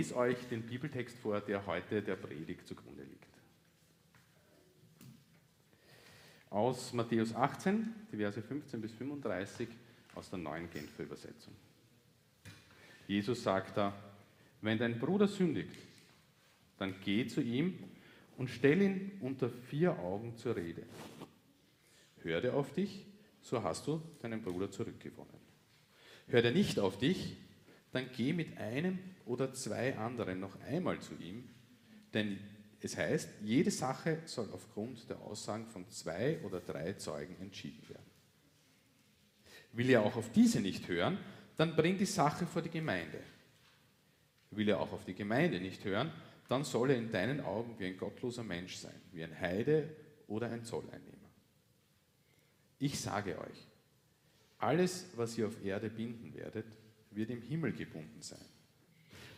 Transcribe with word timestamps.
lese 0.00 0.16
euch 0.16 0.38
den 0.48 0.62
Bibeltext 0.62 1.18
vor, 1.18 1.42
der 1.42 1.66
heute 1.66 2.00
der 2.00 2.16
Predigt 2.16 2.66
zugrunde 2.66 3.02
liegt. 3.02 3.26
Aus 6.48 6.94
Matthäus 6.94 7.34
18, 7.34 7.92
die 8.10 8.16
Verse 8.16 8.40
15 8.40 8.80
bis 8.80 8.92
35 8.92 9.68
aus 10.14 10.30
der 10.30 10.38
neuen 10.38 10.70
Genfer 10.70 11.02
Übersetzung. 11.02 11.52
Jesus 13.08 13.42
sagt 13.42 13.76
da, 13.76 13.92
wenn 14.62 14.78
dein 14.78 14.98
Bruder 14.98 15.28
sündigt, 15.28 15.76
dann 16.78 16.94
geh 17.04 17.26
zu 17.26 17.42
ihm 17.42 17.78
und 18.38 18.48
stell 18.48 18.80
ihn 18.80 19.12
unter 19.20 19.50
vier 19.50 19.98
Augen 19.98 20.34
zur 20.38 20.56
Rede. 20.56 20.84
Hört 22.22 22.44
er 22.44 22.54
auf 22.54 22.72
dich, 22.72 23.04
so 23.42 23.62
hast 23.62 23.86
du 23.86 24.00
deinen 24.22 24.40
Bruder 24.40 24.70
zurückgewonnen. 24.70 25.36
Hört 26.28 26.46
er 26.46 26.52
nicht 26.52 26.78
auf 26.78 26.96
dich, 26.96 27.36
dann 27.92 28.08
geh 28.16 28.32
mit 28.32 28.56
einem 28.58 28.98
oder 29.26 29.52
zwei 29.52 29.96
anderen 29.96 30.40
noch 30.40 30.60
einmal 30.62 31.00
zu 31.00 31.14
ihm, 31.14 31.48
denn 32.14 32.38
es 32.80 32.96
heißt, 32.96 33.28
jede 33.42 33.70
Sache 33.70 34.20
soll 34.24 34.50
aufgrund 34.52 35.08
der 35.10 35.20
Aussagen 35.20 35.66
von 35.66 35.88
zwei 35.90 36.40
oder 36.44 36.60
drei 36.60 36.94
Zeugen 36.94 37.36
entschieden 37.40 37.86
werden. 37.88 38.10
Will 39.72 39.90
er 39.90 40.02
auch 40.02 40.16
auf 40.16 40.32
diese 40.32 40.60
nicht 40.60 40.88
hören, 40.88 41.18
dann 41.56 41.76
bring 41.76 41.98
die 41.98 42.06
Sache 42.06 42.46
vor 42.46 42.62
die 42.62 42.70
Gemeinde. 42.70 43.20
Will 44.50 44.68
er 44.68 44.80
auch 44.80 44.92
auf 44.92 45.04
die 45.04 45.14
Gemeinde 45.14 45.60
nicht 45.60 45.84
hören, 45.84 46.10
dann 46.48 46.64
soll 46.64 46.90
er 46.90 46.96
in 46.96 47.12
deinen 47.12 47.40
Augen 47.40 47.78
wie 47.78 47.86
ein 47.86 47.96
gottloser 47.96 48.42
Mensch 48.42 48.76
sein, 48.76 49.00
wie 49.12 49.22
ein 49.22 49.38
Heide 49.38 49.94
oder 50.26 50.50
ein 50.50 50.64
Zolleinnehmer. 50.64 51.28
Ich 52.78 52.98
sage 52.98 53.38
euch, 53.38 53.68
alles, 54.58 55.06
was 55.14 55.36
ihr 55.36 55.46
auf 55.46 55.64
Erde 55.64 55.90
binden 55.90 56.34
werdet, 56.34 56.66
wird 57.10 57.30
im 57.30 57.42
Himmel 57.42 57.72
gebunden 57.72 58.20
sein. 58.20 58.38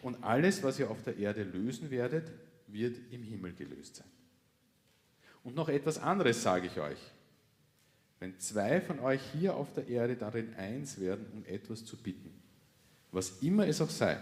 Und 0.03 0.23
alles, 0.23 0.63
was 0.63 0.79
ihr 0.79 0.91
auf 0.91 1.03
der 1.03 1.17
Erde 1.17 1.45
lösen 1.45 1.91
werdet, 1.91 2.30
wird 2.67 2.97
im 3.11 3.23
Himmel 3.23 3.53
gelöst 3.53 3.97
sein. 3.97 4.09
Und 5.45 5.55
noch 5.55 5.69
etwas 5.69 5.99
anderes 5.99 6.43
sage 6.43 6.66
ich 6.66 6.79
euch. 6.79 6.99
Wenn 8.21 8.38
zwei 8.38 8.80
von 8.80 9.01
euch 9.01 9.21
hier 9.33 9.57
auf 9.57 9.73
der 9.74 9.88
Erde 9.88 10.16
darin 10.16 10.55
eins 10.55 11.01
werden, 11.01 11.27
um 11.33 11.45
etwas 11.45 11.85
zu 11.85 11.96
bitten, 11.96 12.33
was 13.11 13.43
immer 13.43 13.66
es 13.66 13.80
auch 13.80 13.91
sei, 13.91 14.16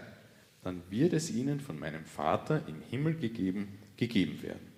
dann 0.63 0.81
wird 0.89 1.13
es 1.13 1.31
ihnen 1.31 1.59
von 1.59 1.79
meinem 1.79 2.05
Vater 2.05 2.67
im 2.67 2.81
Himmel 2.81 3.15
gegeben, 3.15 3.77
gegeben 3.97 4.41
werden. 4.41 4.71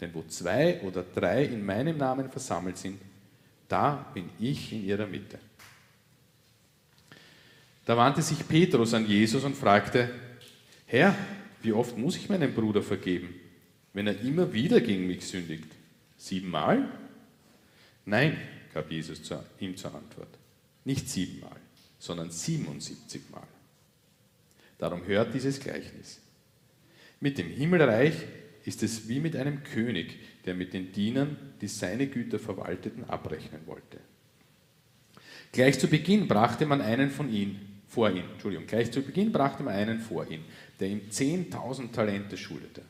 Denn 0.00 0.14
wo 0.14 0.22
zwei 0.24 0.80
oder 0.82 1.02
drei 1.02 1.44
in 1.44 1.64
meinem 1.64 1.98
Namen 1.98 2.30
versammelt 2.30 2.76
sind, 2.76 3.00
da 3.68 4.10
bin 4.14 4.28
ich 4.38 4.72
in 4.72 4.84
ihrer 4.84 5.06
Mitte. 5.06 5.38
Da 7.84 7.96
wandte 7.96 8.22
sich 8.22 8.46
Petrus 8.46 8.94
an 8.94 9.06
Jesus 9.06 9.44
und 9.44 9.56
fragte, 9.56 10.10
Herr, 10.86 11.16
wie 11.62 11.72
oft 11.72 11.96
muss 11.96 12.16
ich 12.16 12.28
meinem 12.28 12.54
Bruder 12.54 12.82
vergeben, 12.82 13.34
wenn 13.92 14.06
er 14.06 14.20
immer 14.20 14.52
wieder 14.52 14.80
gegen 14.80 15.06
mich 15.06 15.26
sündigt? 15.26 15.68
Siebenmal? 16.16 16.88
Nein, 18.04 18.36
gab 18.72 18.90
Jesus 18.90 19.20
ihm 19.58 19.76
zur 19.76 19.94
Antwort. 19.94 20.28
Nicht 20.84 21.08
siebenmal, 21.08 21.56
sondern 21.98 22.30
77 22.30 23.30
Mal. 23.30 23.46
Darum 24.78 25.06
hört 25.06 25.34
dieses 25.34 25.60
Gleichnis. 25.60 26.20
Mit 27.20 27.38
dem 27.38 27.48
Himmelreich 27.48 28.14
ist 28.64 28.82
es 28.82 29.08
wie 29.08 29.20
mit 29.20 29.36
einem 29.36 29.62
König, 29.62 30.18
der 30.44 30.54
mit 30.54 30.72
den 30.72 30.92
Dienern, 30.92 31.36
die 31.60 31.68
seine 31.68 32.08
Güter 32.08 32.38
verwalteten, 32.38 33.04
abrechnen 33.04 33.66
wollte. 33.66 33.98
Gleich 35.52 35.78
zu 35.78 35.86
Beginn 35.86 36.26
brachte 36.28 36.66
man 36.66 36.80
einen 36.80 37.10
von 37.10 37.32
ihnen, 37.32 37.71
vor 37.92 38.10
ihn, 38.10 38.24
Entschuldigung, 38.32 38.66
gleich 38.66 38.90
zu 38.90 39.02
Beginn 39.02 39.32
brachte 39.32 39.62
man 39.62 39.74
einen 39.74 40.00
vor 40.00 40.26
ihn, 40.26 40.42
der 40.80 40.88
ihm 40.88 41.02
10.000 41.10 41.92
Talente 41.92 42.38
schuldete. 42.38 42.80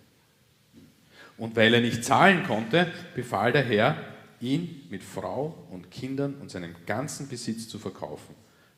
Und 1.36 1.56
weil 1.56 1.75
er 1.75 1.81
nicht 1.81 2.05
zahlen 2.05 2.44
konnte, 2.44 2.86
befahl 3.17 3.50
der 3.50 3.64
Herr, 3.64 3.97
ihn 4.41 4.86
mit 4.91 5.03
Frau 5.03 5.67
und 5.70 5.91
Kindern 5.91 6.34
und 6.34 6.53
seinem 6.53 6.75
ganzen 6.87 7.28
Besitz 7.28 7.69
zu 7.69 7.81
verkaufen 7.81 8.34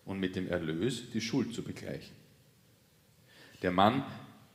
und 0.07 0.19
mit 0.19 0.35
dem 0.35 0.49
Erlös 0.49 1.11
die 1.13 1.21
Schuld 1.21 1.55
zu 1.55 1.63
begleichen. 1.63 2.15
Der 3.61 3.71
Mann 3.71 4.03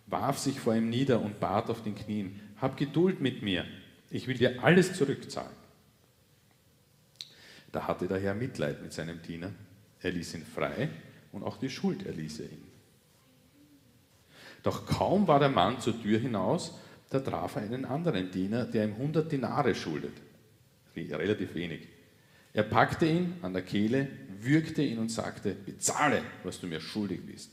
warf 0.07 0.39
sich 0.39 0.59
vor 0.59 0.73
ihm 0.73 0.89
nieder 0.89 1.21
und 1.21 1.39
bat 1.39 1.69
auf 1.69 1.83
den 1.83 1.93
Knien, 1.93 2.39
hab 2.59 2.77
Geduld 2.77 3.21
mit 3.21 3.43
mir, 3.43 3.63
ich 4.09 4.27
will 4.27 4.37
dir 4.37 4.63
alles 4.63 4.93
zurückzahlen. 4.93 5.57
Da 7.71 7.87
hatte 7.87 8.07
der 8.07 8.19
Herr 8.19 8.33
Mitleid 8.33 8.81
mit 8.81 8.91
seinem 8.91 9.21
Diener, 9.21 9.51
er 10.01 10.11
ließ 10.11 10.33
ihn 10.33 10.45
frei 10.45 10.89
und 11.31 11.43
auch 11.43 11.57
die 11.57 11.69
Schuld 11.69 12.05
erließ 12.05 12.41
er 12.41 12.51
ihm. 12.51 12.63
Doch 14.63 14.85
kaum 14.85 15.27
war 15.27 15.39
der 15.39 15.49
Mann 15.49 15.79
zur 15.79 16.01
Tür 16.01 16.19
hinaus, 16.19 16.73
da 17.09 17.19
traf 17.19 17.55
er 17.55 17.63
einen 17.63 17.85
anderen 17.85 18.31
Diener, 18.31 18.65
der 18.65 18.85
ihm 18.85 18.93
100 18.93 19.31
Dinare 19.31 19.73
schuldet. 19.73 20.13
Relativ 20.95 21.55
wenig. 21.55 21.87
Er 22.53 22.63
packte 22.63 23.05
ihn 23.05 23.35
an 23.41 23.53
der 23.53 23.61
Kehle, 23.61 24.09
würgte 24.41 24.81
ihn 24.81 24.99
und 24.99 25.09
sagte, 25.09 25.53
bezahle, 25.53 26.21
was 26.43 26.59
du 26.59 26.67
mir 26.67 26.81
schuldig 26.81 27.25
bist. 27.25 27.51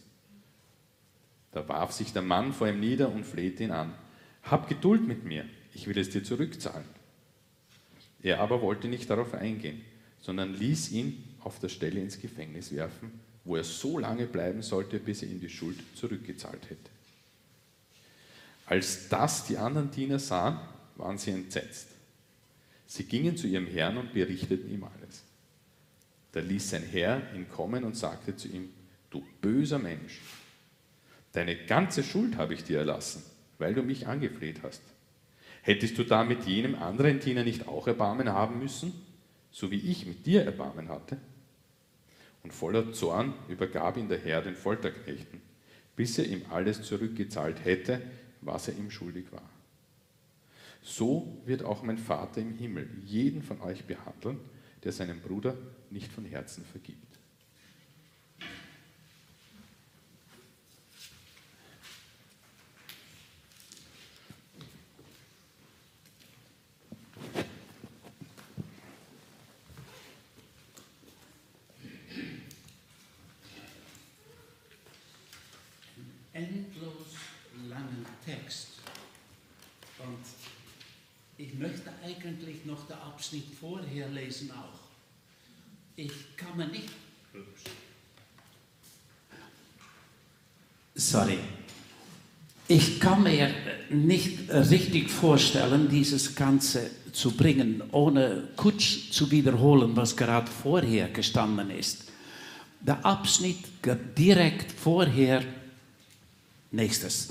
Da 1.52 1.66
warf 1.68 1.92
sich 1.92 2.12
der 2.12 2.22
Mann 2.22 2.52
vor 2.52 2.68
ihm 2.68 2.80
nieder 2.80 3.10
und 3.12 3.24
flehte 3.24 3.62
ihn 3.62 3.70
an. 3.70 3.94
Hab 4.42 4.68
Geduld 4.68 5.06
mit 5.06 5.24
mir, 5.24 5.44
ich 5.74 5.86
will 5.86 5.96
es 5.96 6.10
dir 6.10 6.24
zurückzahlen. 6.24 6.84
Er 8.22 8.40
aber 8.40 8.62
wollte 8.62 8.88
nicht 8.88 9.08
darauf 9.08 9.32
eingehen, 9.34 9.82
sondern 10.20 10.54
ließ 10.54 10.90
ihn 10.90 11.22
auf 11.40 11.60
der 11.60 11.68
Stelle 11.68 12.00
ins 12.00 12.20
Gefängnis 12.20 12.74
werfen 12.74 13.12
wo 13.46 13.56
er 13.56 13.64
so 13.64 13.98
lange 13.98 14.26
bleiben 14.26 14.60
sollte, 14.60 14.98
bis 14.98 15.22
er 15.22 15.28
ihm 15.28 15.40
die 15.40 15.48
Schuld 15.48 15.78
zurückgezahlt 15.94 16.68
hätte. 16.68 16.90
Als 18.66 19.08
das 19.08 19.46
die 19.46 19.56
anderen 19.56 19.90
Diener 19.90 20.18
sahen, 20.18 20.58
waren 20.96 21.16
sie 21.16 21.30
entsetzt. 21.30 21.88
Sie 22.86 23.04
gingen 23.04 23.36
zu 23.36 23.46
ihrem 23.46 23.66
Herrn 23.66 23.96
und 23.96 24.12
berichteten 24.12 24.70
ihm 24.70 24.84
alles. 24.84 25.22
Da 26.32 26.40
ließ 26.40 26.70
sein 26.70 26.82
Herr 26.82 27.22
ihn 27.34 27.48
kommen 27.48 27.84
und 27.84 27.96
sagte 27.96 28.36
zu 28.36 28.48
ihm, 28.48 28.70
du 29.10 29.24
böser 29.40 29.78
Mensch, 29.78 30.20
deine 31.32 31.56
ganze 31.56 32.02
Schuld 32.02 32.36
habe 32.36 32.54
ich 32.54 32.64
dir 32.64 32.78
erlassen, 32.78 33.22
weil 33.58 33.74
du 33.74 33.82
mich 33.82 34.06
angefleht 34.06 34.60
hast. 34.62 34.82
Hättest 35.62 35.98
du 35.98 36.04
da 36.04 36.24
mit 36.24 36.44
jenem 36.44 36.74
anderen 36.74 37.20
Diener 37.20 37.44
nicht 37.44 37.68
auch 37.68 37.86
Erbarmen 37.86 38.28
haben 38.28 38.58
müssen, 38.58 38.92
so 39.50 39.70
wie 39.70 39.80
ich 39.80 40.06
mit 40.06 40.26
dir 40.26 40.44
Erbarmen 40.44 40.88
hatte? 40.88 41.18
Und 42.46 42.52
voller 42.52 42.92
Zorn 42.92 43.34
übergab 43.48 43.96
ihn 43.96 44.08
der 44.08 44.20
Herr 44.20 44.40
den 44.40 44.54
Folterknechten, 44.54 45.42
bis 45.96 46.16
er 46.16 46.26
ihm 46.26 46.42
alles 46.48 46.80
zurückgezahlt 46.80 47.64
hätte, 47.64 48.00
was 48.40 48.68
er 48.68 48.76
ihm 48.76 48.88
schuldig 48.88 49.32
war. 49.32 49.50
So 50.80 51.42
wird 51.44 51.64
auch 51.64 51.82
mein 51.82 51.98
Vater 51.98 52.40
im 52.40 52.52
Himmel 52.52 52.88
jeden 53.04 53.42
von 53.42 53.60
euch 53.62 53.84
behandeln, 53.86 54.38
der 54.84 54.92
seinem 54.92 55.20
Bruder 55.20 55.56
nicht 55.90 56.12
von 56.12 56.24
Herzen 56.24 56.64
vergibt. 56.64 57.15
Ich 81.46 81.54
möchte 81.58 81.90
eigentlich 82.04 82.64
noch 82.64 82.86
den 82.86 82.96
Abschnitt 82.96 83.44
vorher 83.60 84.08
lesen 84.08 84.50
auch. 84.50 84.80
Ich 85.96 86.36
kann 86.36 86.56
mir 86.56 86.66
nicht. 86.66 86.88
Sorry. 90.94 91.38
Ich 92.68 92.98
kann 92.98 93.22
mir 93.22 93.54
nicht 93.90 94.50
richtig 94.50 95.10
vorstellen, 95.10 95.88
dieses 95.88 96.34
Ganze 96.34 96.90
zu 97.12 97.30
bringen, 97.30 97.82
ohne 97.92 98.48
kurz 98.56 99.10
zu 99.10 99.30
wiederholen, 99.30 99.94
was 99.94 100.16
gerade 100.16 100.50
vorher 100.50 101.08
gestanden 101.08 101.70
ist. 101.70 102.04
Der 102.80 103.04
Abschnitt 103.04 103.58
direkt 104.16 104.72
vorher 104.72 105.42
Nächstes. 106.72 107.28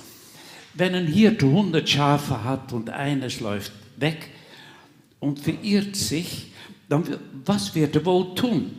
Wenn 0.74 0.96
ein 0.96 1.08
Hirte 1.08 1.46
100 1.46 1.88
Schafe 1.88 2.44
hat 2.44 2.74
und 2.74 2.90
eines 2.90 3.42
läuft 3.42 3.72
weg 3.98 4.30
und 5.20 5.40
verirrt 5.40 5.96
sich, 5.96 6.52
dann 6.90 7.04
was 7.46 7.74
wird 7.76 7.96
er 7.96 8.06
wohl 8.06 8.36
tun? 8.36 8.72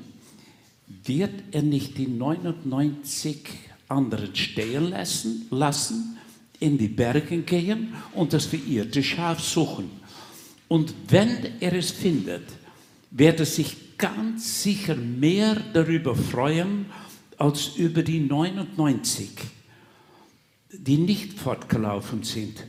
Wird 1.04 1.34
er 1.52 1.62
nicht 1.62 1.98
die 1.98 2.06
99 2.06 3.38
anderen 3.88 4.34
stehen 4.34 4.90
lassen, 4.90 5.46
lassen 5.50 6.18
in 6.60 6.78
die 6.78 6.88
Berge 6.88 7.38
gehen 7.38 7.94
und 8.14 8.32
das 8.32 8.46
verirrte 8.46 9.02
Schaf 9.02 9.40
suchen? 9.40 9.90
Und 10.68 10.94
wenn 11.08 11.60
er 11.60 11.72
es 11.74 11.90
findet, 11.90 12.44
wird 13.10 13.40
er 13.40 13.46
sich 13.46 13.98
ganz 13.98 14.62
sicher 14.62 14.94
mehr 14.94 15.56
darüber 15.72 16.14
freuen 16.14 16.86
als 17.38 17.76
über 17.76 18.02
die 18.02 18.20
99 18.20 19.30
die 20.78 20.98
nicht 20.98 21.38
fortgelaufen 21.38 22.22
sind. 22.22 22.64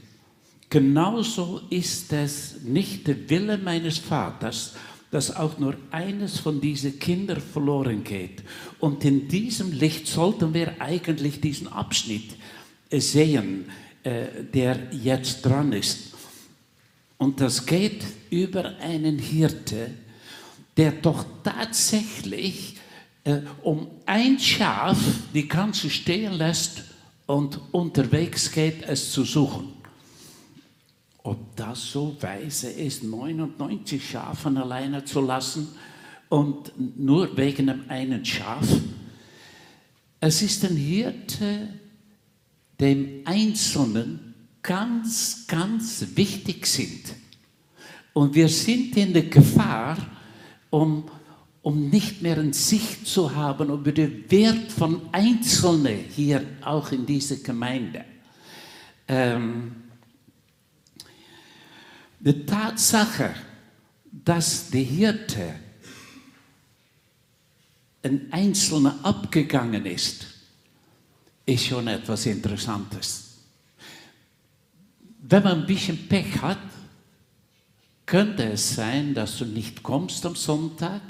Genauso 0.70 1.62
ist 1.70 2.12
es 2.12 2.58
nicht 2.64 3.08
der 3.08 3.30
Wille 3.30 3.58
meines 3.58 4.00
Vaters, 4.00 4.74
dass 5.12 5.34
auch 5.34 5.58
nur 5.58 5.78
eines 5.92 6.40
von 6.40 6.60
diesen 6.60 7.00
Kindern 7.00 7.40
verloren 7.40 8.04
geht. 8.04 8.44
Und 8.80 9.06
in 9.06 9.30
diesem 9.30 9.72
Licht 9.72 10.08
sollten 10.08 10.54
wir 10.54 10.82
eigentlich 10.82 11.40
diesen 11.40 11.70
Abschnitt 11.70 12.36
sehen, 12.92 13.70
äh, 14.04 14.28
der 14.54 14.78
jetzt 14.92 15.44
dran 15.44 15.72
ist. 15.72 16.14
Und 17.18 17.40
das 17.40 17.66
geht 17.66 18.04
über 18.30 18.78
einen 18.80 19.18
Hirte, 19.18 19.92
der 20.76 20.92
doch 20.92 21.26
tatsächlich 21.44 22.76
äh, 23.24 23.40
um 23.64 23.88
ein 24.06 24.38
Schaf 24.40 24.98
die 25.34 25.48
ganze 25.48 25.90
stehen 25.90 26.34
lässt 26.34 26.84
und 27.26 27.60
unterwegs 27.72 28.52
geht, 28.52 28.84
es 28.84 29.12
zu 29.12 29.24
suchen. 29.24 29.77
Ob 31.28 31.58
das 31.58 31.92
so 31.92 32.16
weise 32.22 32.70
ist, 32.70 33.04
99 33.04 34.12
Schafen 34.12 34.56
alleine 34.56 35.04
zu 35.04 35.20
lassen 35.20 35.68
und 36.30 36.72
nur 36.98 37.36
wegen 37.36 37.90
einem 37.90 38.24
Schaf? 38.24 38.66
Es 40.22 40.42
ist 40.42 40.64
ein 40.64 40.78
Hirte, 40.78 41.68
dem 42.80 43.24
Einzelnen 43.26 44.36
ganz, 44.62 45.46
ganz 45.48 46.06
wichtig 46.16 46.66
sind. 46.66 47.14
Und 48.14 48.34
wir 48.34 48.48
sind 48.48 48.96
in 48.96 49.12
der 49.12 49.24
Gefahr, 49.24 49.98
um, 50.70 51.10
um 51.62 51.90
nicht 51.90 52.22
mehr 52.22 52.38
in 52.38 52.54
Sicht 52.54 53.06
zu 53.06 53.36
haben 53.36 53.70
über 53.70 53.92
den 53.92 54.32
Wert 54.32 54.72
von 54.72 55.02
Einzelnen 55.12 56.06
hier 56.10 56.42
auch 56.62 56.94
in 56.94 57.06
dieser 57.06 57.36
Gemeinde. 57.36 58.06
Ähm, 59.10 59.87
die 62.20 62.46
Tatsache, 62.46 63.34
dass 64.12 64.70
der 64.70 64.82
Hirte 64.82 65.56
ein 68.04 68.28
Einzelner 68.32 69.00
abgegangen 69.04 69.86
ist, 69.86 70.26
ist 71.46 71.66
schon 71.66 71.88
etwas 71.88 72.26
Interessantes. 72.26 73.24
Wenn 75.22 75.44
man 75.44 75.62
ein 75.62 75.66
bisschen 75.66 76.08
Pech 76.08 76.42
hat, 76.42 76.60
könnte 78.06 78.44
es 78.44 78.76
sein, 78.76 79.14
dass 79.14 79.38
du 79.38 79.46
nicht 79.46 79.84
kommst 79.84 80.26
am 80.26 80.36
Sonntag 80.36 81.02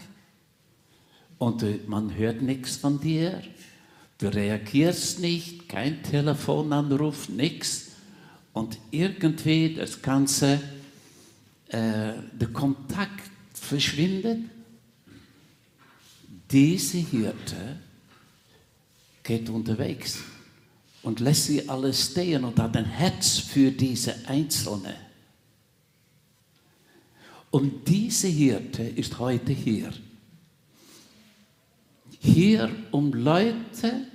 und 1.38 1.88
man 1.88 2.16
hört 2.16 2.42
nichts 2.42 2.78
von 2.78 3.00
dir, 3.00 3.42
du 4.18 4.28
reagierst 4.28 5.20
nicht, 5.20 5.70
kein 5.70 6.02
Telefonanruf, 6.02 7.30
nichts 7.30 7.90
und 8.54 8.80
irgendwie 8.90 9.76
das 9.76 10.02
Ganze 10.02 10.60
äh, 11.70 12.14
der 12.32 12.48
Kontakt 12.54 13.30
verschwindet, 13.54 14.40
diese 16.50 16.98
Hirte 16.98 17.80
geht 19.24 19.50
unterwegs 19.50 20.20
und 21.04 21.20
lässt 21.20 21.46
sie 21.46 21.68
alles 21.68 22.12
stehen 22.12 22.46
und 22.46 22.58
hat 22.58 22.78
ein 22.78 22.86
Herz 22.86 23.40
für 23.40 23.72
diese 23.72 24.16
Einzelne. 24.28 24.96
Und 27.52 27.88
diese 27.88 28.28
Hirte 28.28 28.84
ist 28.84 29.20
heute 29.20 29.52
hier. 29.52 29.92
Hier 32.20 32.70
um 32.92 33.14
Leute, 33.14 34.08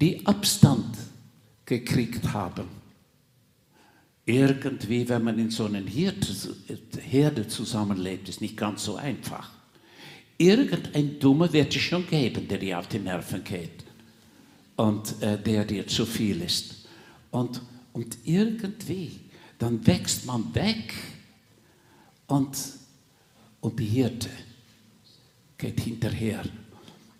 die 0.00 0.24
Abstand 0.24 0.96
gekriegt 1.64 2.32
haben 2.32 2.77
irgendwie, 4.28 5.08
wenn 5.08 5.24
man 5.24 5.38
in 5.38 5.50
so 5.50 5.64
einer 5.64 5.80
Herde 5.80 7.48
zusammenlebt, 7.48 8.28
ist 8.28 8.42
nicht 8.42 8.58
ganz 8.58 8.84
so 8.84 8.96
einfach. 8.96 9.50
Irgendein 10.36 11.18
Dummer 11.18 11.50
wird 11.50 11.74
es 11.74 11.80
schon 11.80 12.06
geben, 12.06 12.46
der 12.46 12.58
dir 12.58 12.78
auf 12.78 12.88
die 12.88 12.98
Nerven 12.98 13.42
geht 13.42 13.84
und 14.76 15.20
äh, 15.22 15.42
der 15.42 15.64
dir 15.64 15.86
zu 15.86 16.04
viel 16.04 16.42
ist. 16.42 16.86
Und, 17.30 17.62
und 17.94 18.18
irgendwie, 18.24 19.12
dann 19.58 19.84
wächst 19.86 20.26
man 20.26 20.54
weg 20.54 20.92
und, 22.26 22.56
und 23.62 23.80
die 23.80 23.86
Hirte 23.86 24.28
geht 25.56 25.80
hinterher. 25.80 26.44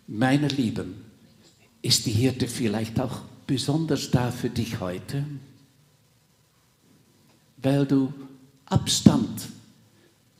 Meine 0.06 0.48
Lieben, 0.48 1.06
ist 1.80 2.04
die 2.04 2.12
Hirte 2.12 2.48
vielleicht 2.48 3.00
auch 3.00 3.22
besonders 3.46 4.10
da 4.10 4.30
für 4.30 4.50
dich 4.50 4.78
heute? 4.80 5.24
Weil 7.62 7.86
du 7.86 8.12
Abstand 8.66 9.48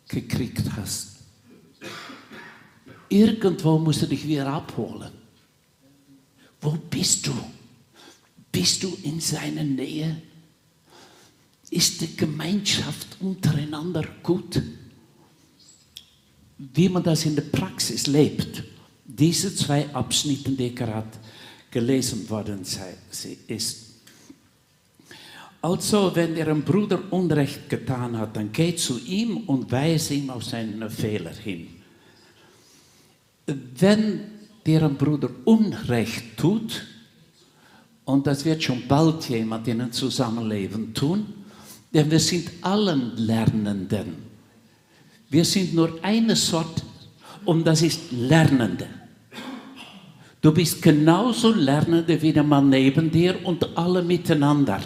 gekriegt 0.07 0.65
hast. 0.77 1.17
Irgendwo 3.09 3.79
musst 3.79 4.03
du 4.03 4.07
dich 4.07 4.27
wieder 4.27 4.47
abholen. 4.47 5.13
Wo 6.61 6.73
bist 6.91 7.27
du? 7.27 7.33
Bist 8.53 8.83
du 8.83 8.97
in 9.03 9.21
seiner 9.21 9.65
Nähe? 9.65 10.21
Ist 11.71 12.01
die 12.01 12.17
Gemeinschaft 12.17 13.17
untereinander 13.21 14.05
gut? 14.23 14.61
Wie 16.59 16.89
man 16.89 17.03
das 17.03 17.25
in 17.25 17.37
der 17.37 17.43
Praxis 17.43 18.07
lebt, 18.07 18.65
diese 19.05 19.55
zwei 19.55 19.89
Abschnitte, 19.95 20.51
die 20.51 20.75
gerade 20.75 21.11
gelesen 21.71 22.29
worden 22.29 22.63
ist. 23.47 23.88
Also, 25.61 26.15
wenn 26.15 26.37
einem 26.37 26.63
Bruder 26.63 27.01
Unrecht 27.11 27.69
getan 27.69 28.17
hat, 28.17 28.37
dann 28.37 28.53
geh 28.53 28.77
zu 28.77 29.01
ihm 29.01 29.39
und 29.39 29.71
weise 29.73 30.15
ihm 30.15 30.31
auf 30.31 30.45
seinen 30.45 30.89
Fehler 30.89 31.33
hin. 31.33 31.67
Wenn 33.47 34.21
dir 34.65 34.85
ein 34.85 34.97
Bruder 34.97 35.31
Unrecht 35.45 36.37
tut, 36.37 36.85
und 38.05 38.27
das 38.27 38.45
wird 38.45 38.63
schon 38.63 38.87
bald 38.87 39.29
jemand 39.29 39.67
in 39.67 39.81
einem 39.81 39.93
Zusammenleben 39.93 40.95
tun, 40.95 41.27
denn 41.93 42.11
wir 42.11 42.21
sind 42.21 42.51
allen 42.63 43.17
Lernenden. 43.17 44.15
Wir 45.29 45.45
sind 45.45 45.75
nur 45.75 45.99
eine 46.03 46.37
Sorte 46.37 46.83
und 47.45 47.67
das 47.67 47.83
ist 47.83 48.13
Lernende. 48.13 48.87
Du 50.41 50.53
bist 50.53 50.81
genauso 50.81 51.53
Lernende 51.53 52.23
wie 52.23 52.33
der 52.33 52.45
Mann 52.45 52.69
neben 52.69 53.11
dir 53.11 53.45
und 53.45 53.77
alle 53.77 54.03
miteinander 54.03 54.81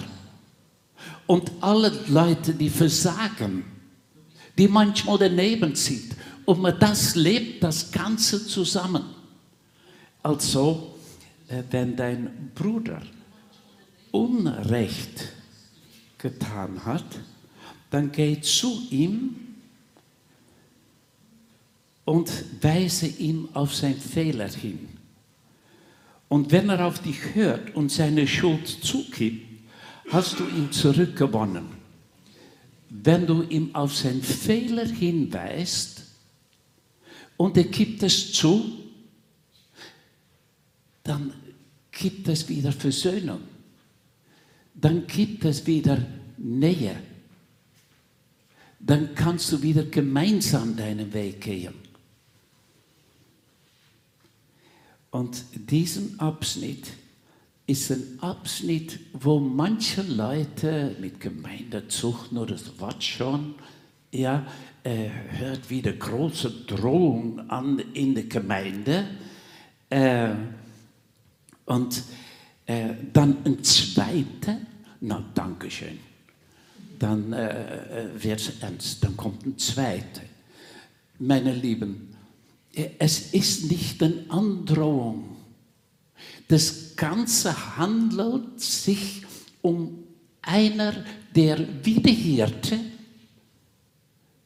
und 1.33 1.51
alle 1.63 1.91
Leute, 2.09 2.53
die 2.53 2.69
versagen, 2.69 3.65
die 4.59 4.69
manchmal 4.69 5.17
daneben 5.17 5.75
sind. 5.75 6.15
Und 6.45 6.61
man 6.61 6.79
das 6.79 7.15
lebt, 7.15 7.63
das 7.63 7.91
Ganze 7.91 8.47
zusammen. 8.47 9.03
Also, 10.23 10.95
äh, 11.49 11.63
wenn 11.71 11.97
dein 11.97 12.51
Bruder 12.55 13.01
Unrecht 14.11 15.33
getan 16.19 16.85
hat, 16.85 17.07
dann 17.89 18.13
geh 18.13 18.39
zu 18.43 18.83
ihm 18.91 19.35
und 22.05 22.31
weise 22.61 23.07
ihm 23.07 23.49
auf 23.55 23.75
seinen 23.75 23.99
Fehler 23.99 24.51
hin. 24.51 24.87
Und 26.29 26.53
wenn 26.53 26.69
er 26.69 26.85
auf 26.85 26.99
dich 26.99 27.35
hört 27.35 27.75
und 27.75 27.91
seine 27.91 28.27
Schuld 28.27 28.69
zugibt, 28.69 29.52
hast 30.13 30.39
du 30.39 30.45
ihn 30.47 30.71
zurückgewonnen. 30.71 31.67
Wenn 32.91 33.27
du 33.27 33.43
ihm 33.43 33.75
auf 33.75 33.97
seinen 33.97 34.23
Fehler 34.23 34.85
hinweist 34.87 36.05
und 37.39 37.57
er 37.57 37.65
gibt 37.65 38.03
es 38.03 38.33
zu, 38.33 38.79
dann 41.03 41.33
gibt 41.91 42.29
es 42.29 42.49
wieder 42.49 42.71
Versöhnung. 42.73 43.41
Dann 44.75 45.07
gibt 45.07 45.45
es 45.45 45.67
wieder 45.67 46.05
Nähe. 46.37 46.97
Dann 48.79 49.15
kannst 49.15 49.51
du 49.53 49.63
wieder 49.63 49.85
gemeinsam 49.85 50.77
deinen 50.77 51.13
Weg 51.13 51.41
gehen. 51.41 51.75
Und 55.11 55.45
diesen 55.55 56.19
Abschnitt 56.19 56.89
ist 57.73 57.91
ein 57.91 58.19
Abschnitt, 58.21 59.01
wo 59.15 59.41
manche 59.41 60.03
Leute 60.03 60.95
mit 61.01 61.21
Gemeindezucht 61.21 62.31
nur 62.31 62.47
das 62.47 62.79
Wort 62.79 63.03
schon, 63.03 63.55
ja, 64.11 64.47
äh, 64.85 65.09
hört 65.39 65.71
wieder 65.71 65.93
große 65.93 66.51
Drohung 66.67 67.49
an 67.49 67.79
in 67.95 68.15
der 68.15 68.25
Gemeinde. 68.25 69.07
Äh, 69.89 70.35
und 71.65 72.03
äh, 72.67 72.91
dann 73.11 73.39
ein 73.47 73.65
zweiter, 73.65 74.59
na, 75.01 75.25
Dankeschön. 75.35 75.99
Dann 76.99 77.33
äh, 77.33 78.03
äh 78.03 78.23
wird 78.23 78.41
es 78.41 78.53
ernst, 78.61 79.03
dann 79.03 79.17
kommt 79.17 79.47
ein 79.47 79.57
zweiter. 79.57 80.21
Meine 81.19 81.55
Lieben, 81.55 82.15
äh, 82.75 82.91
es 82.99 83.33
ist 83.33 83.71
nicht 83.71 84.03
eine 84.03 84.27
Androhung 84.29 85.32
Das 86.49 86.97
Ganze 86.97 87.77
handelt 87.77 88.61
sich 88.61 89.23
um 89.63 90.05
einer 90.43 90.93
der 91.35 91.85
Wiederhirte, 91.85 92.79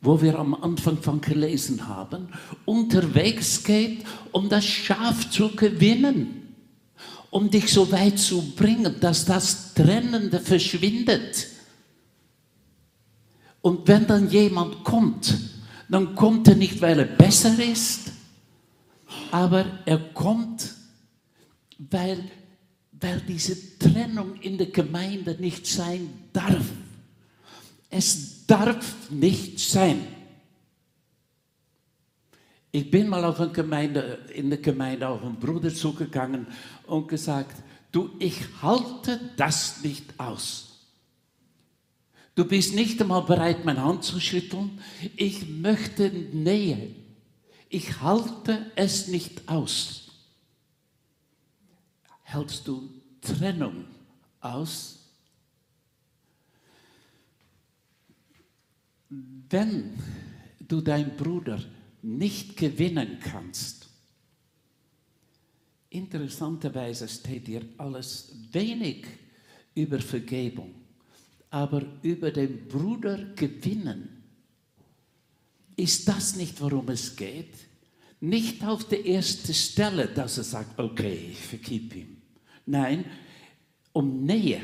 wo 0.00 0.20
wir 0.20 0.38
am 0.38 0.54
Anfang 0.54 0.98
von 1.02 1.20
gelesen 1.20 1.88
haben, 1.88 2.28
unterwegs 2.64 3.64
geht, 3.64 4.04
um 4.30 4.48
das 4.48 4.64
Schaf 4.64 5.30
zu 5.30 5.48
gewinnen, 5.56 6.54
um 7.30 7.50
dich 7.50 7.72
so 7.72 7.90
weit 7.90 8.18
zu 8.18 8.54
bringen, 8.54 8.96
dass 9.00 9.24
das 9.24 9.74
Trennende 9.74 10.38
verschwindet. 10.38 11.48
Und 13.62 13.88
wenn 13.88 14.06
dann 14.06 14.30
jemand 14.30 14.84
kommt, 14.84 15.36
dann 15.88 16.14
kommt 16.14 16.46
er 16.48 16.54
nicht, 16.54 16.80
weil 16.80 17.00
er 17.00 17.06
besser 17.06 17.58
ist, 17.58 18.12
aber 19.32 19.64
er 19.86 19.98
kommt, 19.98 20.75
weil, 21.78 22.24
weil 22.92 23.20
diese 23.20 23.78
Trennung 23.78 24.40
in 24.40 24.58
der 24.58 24.68
Gemeinde 24.68 25.36
nicht 25.38 25.66
sein 25.66 26.08
darf. 26.32 26.66
Es 27.90 28.46
darf 28.46 29.10
nicht 29.10 29.58
sein. 29.58 30.06
Ich 32.72 32.90
bin 32.90 33.08
mal 33.08 33.24
auf 33.24 33.40
eine 33.40 33.52
Gemeinde, 33.52 34.18
in 34.34 34.50
der 34.50 34.58
Gemeinde 34.58 35.08
auf 35.08 35.22
einen 35.22 35.36
Bruder 35.36 35.72
zugegangen 35.72 36.46
und 36.86 37.08
gesagt, 37.08 37.56
du, 37.90 38.10
ich 38.18 38.38
halte 38.60 39.18
das 39.36 39.82
nicht 39.82 40.18
aus. 40.18 40.66
Du 42.34 42.44
bist 42.44 42.74
nicht 42.74 43.00
einmal 43.00 43.22
bereit, 43.22 43.64
meine 43.64 43.82
Hand 43.82 44.04
zu 44.04 44.20
schütteln. 44.20 44.78
Ich 45.16 45.48
möchte 45.48 46.10
Nähe. 46.10 46.90
Ich 47.70 48.02
halte 48.02 48.70
es 48.76 49.08
nicht 49.08 49.48
aus. 49.48 50.05
Hältst 52.28 52.66
du 52.66 52.88
Trennung 53.20 53.84
aus? 54.40 54.98
Wenn 59.08 59.96
du 60.60 60.80
deinen 60.80 61.16
Bruder 61.16 61.62
nicht 62.02 62.56
gewinnen 62.56 63.18
kannst, 63.20 63.88
interessanterweise 65.90 67.08
steht 67.08 67.46
hier 67.46 67.62
alles 67.78 68.32
wenig 68.52 69.06
über 69.74 70.00
Vergebung 70.00 70.86
aber 71.50 71.82
über 72.02 72.30
den 72.30 72.68
Bruder 72.68 73.16
gewinnen. 73.34 74.22
Ist 75.76 76.08
das 76.08 76.36
nicht, 76.36 76.60
worum 76.60 76.88
es 76.88 77.16
geht? 77.16 77.54
Nicht 78.20 78.64
auf 78.64 78.84
der 78.88 79.06
ersten 79.06 79.54
Stelle, 79.54 80.08
dass 80.08 80.38
er 80.38 80.44
sagt, 80.44 80.78
okay, 80.78 81.30
ich 81.32 81.38
vergib 81.38 81.94
ihm. 81.94 82.15
Nein, 82.66 83.04
um 83.92 84.24
Nähe, 84.24 84.60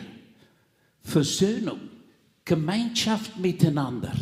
Versöhnung, 1.01 1.81
Gemeinschaft 2.45 3.39
miteinander. 3.39 4.13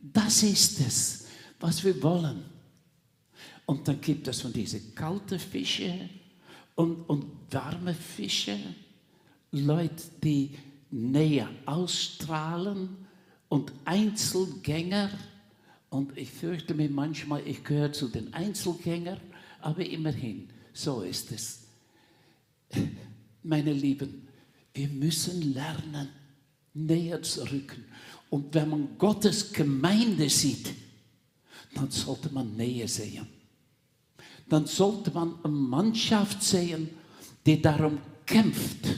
Das 0.00 0.42
ist 0.42 0.80
es, 0.80 1.26
was 1.60 1.84
wir 1.84 2.00
wollen. 2.02 2.44
Und 3.66 3.88
dann 3.88 4.00
gibt 4.00 4.28
es 4.28 4.40
von 4.42 4.52
diese 4.52 4.80
kalten 4.92 5.38
Fische 5.38 6.08
und, 6.74 7.02
und 7.08 7.26
warme 7.50 7.94
Fische, 7.94 8.58
Leute, 9.50 10.02
die 10.22 10.56
Nähe 10.90 11.48
ausstrahlen 11.66 12.96
und 13.48 13.72
Einzelgänger. 13.84 15.10
Und 15.90 16.16
ich 16.16 16.30
fürchte 16.30 16.74
mir 16.74 16.90
manchmal, 16.90 17.46
ich 17.46 17.64
gehöre 17.64 17.92
zu 17.92 18.08
den 18.08 18.34
Einzelgängern, 18.34 19.20
aber 19.60 19.84
immerhin, 19.84 20.48
so 20.72 21.02
ist 21.02 21.32
es. 21.32 21.63
Meine 23.42 23.72
Lieben, 23.72 24.28
wir 24.72 24.88
müssen 24.88 25.52
lernen, 25.54 26.08
näher 26.72 27.22
zu 27.22 27.42
rücken. 27.50 27.84
Und 28.30 28.54
wenn 28.54 28.70
man 28.70 28.98
Gottes 28.98 29.52
Gemeinde 29.52 30.28
sieht, 30.28 30.72
dann 31.74 31.90
sollte 31.90 32.30
man 32.32 32.56
Nähe 32.56 32.88
sehen. 32.88 33.26
Dann 34.48 34.66
sollte 34.66 35.10
man 35.10 35.34
eine 35.42 35.52
Mannschaft 35.52 36.42
sehen, 36.42 36.90
die 37.46 37.60
darum 37.60 37.98
kämpft 38.26 38.88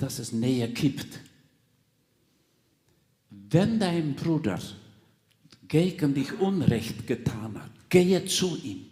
dass 0.00 0.18
es 0.18 0.32
Nähe 0.32 0.68
gibt. 0.68 1.20
Wenn 3.30 3.78
dein 3.78 4.14
Bruder 4.14 4.60
gegen 5.68 6.14
dich 6.14 6.32
Unrecht 6.40 7.06
getan 7.06 7.60
hat, 7.60 7.70
gehe 7.90 8.24
zu 8.24 8.56
ihm. 8.56 8.86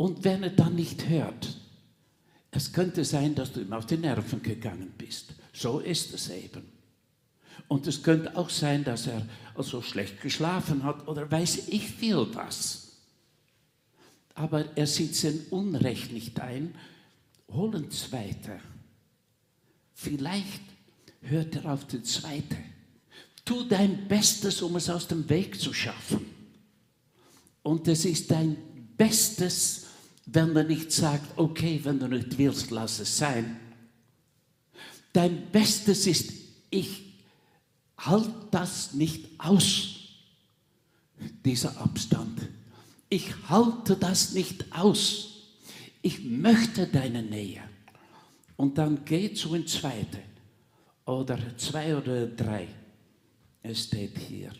Und 0.00 0.24
wenn 0.24 0.42
er 0.42 0.48
dann 0.48 0.76
nicht 0.76 1.10
hört, 1.10 1.58
es 2.52 2.72
könnte 2.72 3.04
sein, 3.04 3.34
dass 3.34 3.52
du 3.52 3.60
ihm 3.60 3.74
auf 3.74 3.84
die 3.84 3.98
Nerven 3.98 4.42
gegangen 4.42 4.94
bist. 4.96 5.34
So 5.52 5.78
ist 5.78 6.14
es 6.14 6.30
eben. 6.30 6.72
Und 7.68 7.86
es 7.86 8.02
könnte 8.02 8.34
auch 8.34 8.48
sein, 8.48 8.82
dass 8.82 9.06
er 9.06 9.28
also 9.54 9.82
schlecht 9.82 10.22
geschlafen 10.22 10.84
hat 10.84 11.06
oder 11.06 11.30
weiß 11.30 11.68
ich 11.68 11.86
viel 11.86 12.26
was. 12.32 12.92
Aber 14.32 14.74
er 14.74 14.86
sieht 14.86 15.14
sein 15.14 15.38
Unrecht 15.50 16.12
nicht 16.12 16.40
ein. 16.40 16.74
Hol 17.52 17.76
ein 17.76 17.90
zweiter. 17.90 18.58
Vielleicht 19.92 20.62
hört 21.20 21.56
er 21.56 21.74
auf 21.74 21.86
die 21.86 22.02
zweite. 22.02 22.56
Tu 23.44 23.64
dein 23.64 24.08
Bestes, 24.08 24.62
um 24.62 24.76
es 24.76 24.88
aus 24.88 25.08
dem 25.08 25.28
Weg 25.28 25.60
zu 25.60 25.74
schaffen. 25.74 26.24
Und 27.62 27.86
es 27.86 28.06
ist 28.06 28.30
dein 28.30 28.56
Bestes, 28.96 29.88
wenn 30.32 30.54
er 30.56 30.64
nicht 30.64 30.92
sagt, 30.92 31.38
okay, 31.38 31.80
wenn 31.82 31.98
du 31.98 32.06
nicht 32.08 32.38
willst, 32.38 32.70
lass 32.70 33.00
es 33.00 33.16
sein. 33.16 33.56
Dein 35.12 35.50
Bestes 35.50 36.06
ist, 36.06 36.32
ich 36.70 37.02
halte 37.98 38.32
das 38.50 38.94
nicht 38.94 39.28
aus, 39.38 39.96
dieser 41.44 41.76
Abstand. 41.80 42.40
Ich 43.08 43.34
halte 43.48 43.96
das 43.96 44.32
nicht 44.32 44.72
aus. 44.72 45.26
Ich 46.00 46.22
möchte 46.22 46.86
deine 46.86 47.22
Nähe. 47.22 47.62
Und 48.56 48.78
dann 48.78 49.04
geht 49.04 49.36
zu 49.36 49.52
ein 49.54 49.66
zweiter 49.66 50.20
oder 51.06 51.38
zwei 51.56 51.96
oder 51.96 52.26
drei. 52.28 52.68
Es 53.62 53.84
steht 53.84 54.16
hier. 54.18 54.52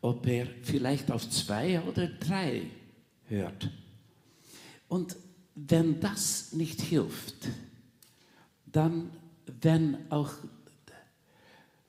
Ob 0.00 0.26
er 0.26 0.46
vielleicht 0.62 1.10
auf 1.10 1.28
zwei 1.28 1.82
oder 1.82 2.06
drei 2.06 2.62
hört. 3.26 3.70
Und 4.90 5.16
wenn 5.54 6.00
das 6.00 6.52
nicht 6.52 6.80
hilft, 6.80 7.48
dann, 8.66 9.10
wenn 9.62 10.10
auch 10.10 10.32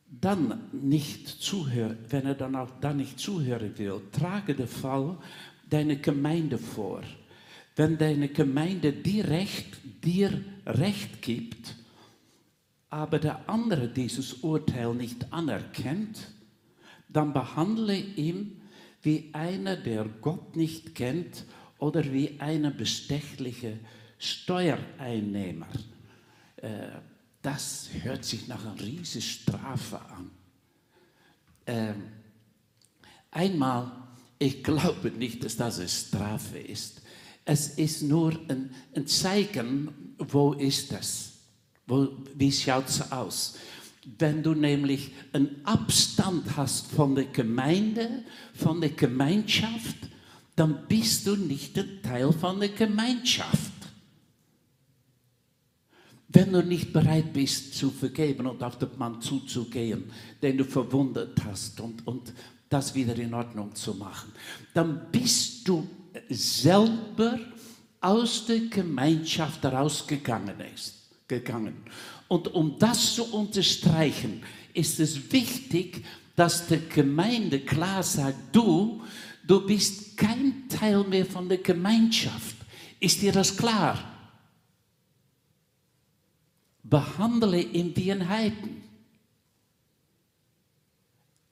dann 0.08 0.70
nicht 0.72 1.28
zuhört, 1.28 1.98
wenn 2.10 2.28
er 2.28 2.36
dann 2.36 2.56
auch 2.56 2.70
dann 2.80 2.98
nicht 2.98 3.18
zuhören 3.20 3.76
will, 3.80 4.02
trage 4.12 4.54
den 4.54 4.68
Fall 4.68 5.18
deine 5.68 5.98
Gemeinde 5.98 6.60
vor. 6.60 7.02
Wenn 7.76 7.98
deine 7.98 8.28
Gemeinde 8.28 8.94
direkt 8.94 9.80
dir 10.04 10.40
Recht 10.68 11.24
gibt, 11.24 11.76
aber 12.92 13.18
der 13.18 13.50
andere 13.50 13.88
dieses 13.88 14.34
Urteil 14.44 14.94
nicht 14.94 15.34
anerkennt, 15.34 16.28
dann 17.10 17.34
behandle 17.34 17.98
ihn 17.98 18.62
wie 19.02 19.32
einer, 19.34 19.76
der 19.76 20.06
Gott 20.22 20.56
nicht 20.56 20.94
kennt 20.94 21.46
oder 21.82 22.14
wie 22.14 22.40
einer 22.40 22.70
bestechliche 22.70 23.80
Steuereinnehmer. 24.20 25.68
Äh, 26.58 26.90
das 27.42 27.90
hört 28.04 28.24
sich 28.24 28.48
nach 28.48 28.64
einer 28.64 28.80
riesigen 28.80 29.24
Strafe 29.24 30.00
an. 30.00 30.30
Ähm, 31.66 32.04
einmal, 33.32 33.92
ich 34.38 34.64
glaube 34.64 35.10
nicht, 35.10 35.44
dass 35.44 35.58
das 35.58 35.80
eine 35.80 35.90
Strafe 35.90 36.60
ist. 36.60 37.02
Es 37.46 37.70
ist 37.70 38.04
nur 38.04 38.40
ein, 38.48 38.70
ein 38.96 39.08
Zeichen, 39.08 40.16
wo 40.20 40.54
ist 40.54 40.94
es? 40.94 41.40
Wo, 41.88 42.10
wie 42.36 42.52
schaut 42.52 42.90
es 42.90 43.12
aus? 43.12 43.58
Wenn 44.20 44.44
du 44.44 44.54
nämlich 44.54 45.14
einen 45.34 45.66
Abstand 45.66 46.56
hast 46.56 46.92
von 46.92 47.16
der 47.16 47.26
Gemeinde, 47.26 48.24
von 48.54 48.82
der 48.82 48.92
Gemeinschaft, 48.92 50.11
dann 50.62 50.86
bist 50.88 51.26
du 51.26 51.36
nicht 51.36 51.76
ein 51.80 52.04
Teil 52.04 52.32
von 52.32 52.60
der 52.60 52.70
Gemeinschaft. 52.70 53.72
Wenn 56.28 56.54
du 56.54 56.62
nicht 56.62 56.94
bereit 56.94 57.34
bist 57.34 57.74
zu 57.74 57.90
vergeben 57.90 58.46
und 58.46 58.62
auf 58.62 58.78
den 58.78 58.96
Mann 58.96 59.20
zuzugehen, 59.24 60.12
den 60.40 60.60
du 60.60 60.64
verwundet 60.64 61.44
hast 61.44 61.80
und, 61.80 62.06
und 62.06 62.32
das 62.70 62.94
wieder 62.94 63.16
in 63.16 63.34
Ordnung 63.34 63.74
zu 63.74 63.96
machen, 63.96 64.34
dann 64.76 65.08
bist 65.12 65.68
du 65.68 65.88
selber 66.30 67.40
aus 68.00 68.46
der 68.46 68.60
Gemeinschaft 68.68 69.64
herausgegangen 69.64 70.60
ist. 70.76 71.10
Gegangen. 71.28 71.78
Und 72.28 72.54
um 72.54 72.78
das 72.78 73.16
zu 73.16 73.24
unterstreichen, 73.34 74.44
ist 74.76 75.00
es 75.00 75.32
wichtig, 75.32 76.06
dass 76.36 76.68
der 76.68 76.82
Gemeinde 76.82 77.62
klar 77.62 78.04
sagt, 78.04 78.56
du, 78.56 79.02
Du 79.46 79.66
bist 79.66 80.18
kein 80.18 80.68
Teil 80.70 81.04
mehr 81.04 81.26
von 81.26 81.50
der 81.50 81.58
Gemeinschaft. 81.58 82.56
Ist 83.00 83.22
dir 83.22 83.32
das 83.32 83.56
klar? 83.58 83.98
Behandle 86.84 87.62
ihn 87.62 87.96
wie 87.96 88.12
ein 88.12 88.28
Heiden. 88.28 88.84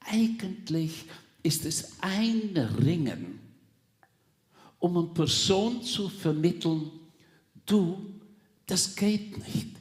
Eigentlich 0.02 1.06
ist 1.44 1.66
es 1.66 1.98
ein 2.02 2.58
Ringen, 2.84 3.40
um 4.80 4.98
eine 4.98 5.08
Person 5.08 5.84
zu 5.84 6.10
vermitteln, 6.10 6.92
du, 7.66 7.98
das 8.66 8.96
geht 8.96 9.38
nicht. 9.38 9.78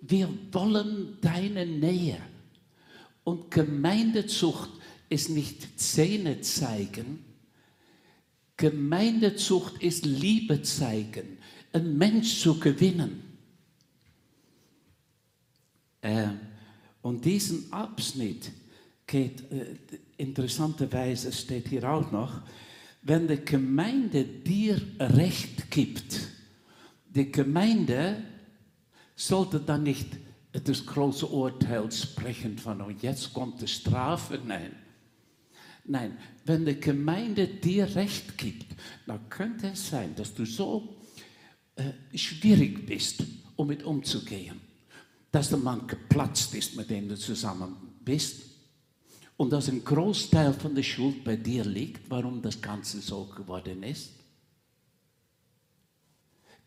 Wir 0.00 0.28
wollen 0.52 1.18
deine 1.20 1.66
Nähe. 1.66 2.20
Und 3.24 3.50
Gemeindezucht 3.50 4.70
ist 5.08 5.30
nicht 5.30 5.78
Zähne 5.78 6.40
zeigen. 6.40 7.24
Gemeindezucht 8.56 9.82
ist 9.82 10.06
Liebe 10.06 10.62
zeigen, 10.62 11.38
einen 11.72 11.98
Mensch 11.98 12.40
zu 12.40 12.58
gewinnen. 12.58 13.22
Äh, 16.00 16.28
und 17.02 17.24
diesen 17.24 17.72
Abschnitt 17.72 18.50
geht, 19.06 19.50
äh, 19.52 19.76
interessanterweise 20.16 21.32
steht 21.32 21.68
hier 21.68 21.90
auch 21.90 22.10
noch, 22.10 22.42
wenn 23.02 23.28
die 23.28 23.44
Gemeinde 23.44 24.24
dir 24.24 24.80
Recht 24.98 25.70
gibt, 25.70 26.20
die 27.14 27.30
Gemeinde 27.30 28.22
sollte 29.14 29.60
dann 29.60 29.84
nicht 29.84 30.08
das 30.52 30.84
große 30.84 31.26
Urteil 31.26 31.90
sprechen 31.92 32.58
von, 32.58 32.80
und 32.80 33.02
jetzt 33.02 33.32
kommt 33.32 33.60
die 33.60 33.68
Strafe. 33.68 34.40
Nein. 34.44 34.72
Nein, 35.88 36.18
wenn 36.44 36.64
die 36.64 36.80
Gemeinde 36.80 37.46
dir 37.46 37.94
Recht 37.94 38.36
gibt, 38.36 38.66
dann 39.06 39.28
könnte 39.28 39.68
es 39.68 39.88
sein, 39.88 40.14
dass 40.16 40.34
du 40.34 40.44
so 40.44 40.96
äh, 41.76 41.92
schwierig 42.16 42.86
bist, 42.86 43.22
um 43.54 43.68
mit 43.68 43.84
umzugehen. 43.84 44.60
Dass 45.30 45.50
der 45.50 45.58
Mann 45.58 45.86
geplatzt 45.86 46.54
ist, 46.54 46.76
mit 46.76 46.90
dem 46.90 47.08
du 47.08 47.16
zusammen 47.16 47.76
bist. 48.04 48.42
Und 49.36 49.52
dass 49.52 49.68
ein 49.68 49.84
Großteil 49.84 50.54
von 50.54 50.74
der 50.74 50.82
Schuld 50.82 51.22
bei 51.22 51.36
dir 51.36 51.64
liegt, 51.64 52.10
warum 52.10 52.42
das 52.42 52.60
Ganze 52.60 53.00
so 53.00 53.26
geworden 53.26 53.82
ist. 53.82 54.12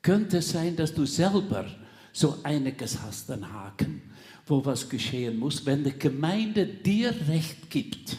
Könnte 0.02 0.38
es 0.38 0.52
sein, 0.52 0.76
dass 0.76 0.94
du 0.94 1.06
selber 1.06 1.68
so 2.14 2.38
einiges 2.44 3.02
hast, 3.02 3.30
einen 3.32 3.52
Haken, 3.52 4.02
wo 4.46 4.64
was 4.64 4.88
geschehen 4.88 5.38
muss, 5.38 5.66
wenn 5.66 5.84
die 5.84 5.98
Gemeinde 5.98 6.66
dir 6.66 7.14
Recht 7.28 7.70
gibt. 7.70 8.18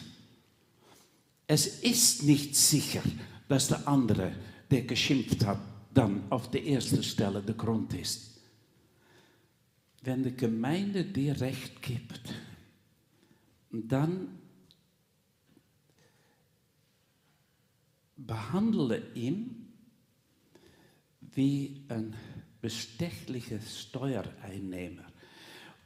Es 1.53 1.67
ist 1.67 2.23
nicht 2.23 2.55
sicher, 2.55 3.01
dass 3.49 3.67
der 3.67 3.85
andere, 3.85 4.31
der 4.69 4.83
geschimpft 4.83 5.45
hat, 5.45 5.59
dann 5.93 6.23
auf 6.31 6.49
der 6.49 6.65
ersten 6.65 7.03
Stelle 7.03 7.41
der 7.41 7.55
Grund 7.55 7.93
ist. 7.93 8.39
Wenn 10.01 10.23
die 10.23 10.33
Gemeinde 10.33 11.03
dir 11.03 11.41
Recht 11.41 11.81
gibt, 11.81 12.21
dann 13.69 14.39
behandle 18.15 19.11
ihn 19.13 19.73
wie 21.35 21.83
ein 21.89 22.15
bestechlicher 22.61 23.59
Steuereinnehmer. 23.59 25.03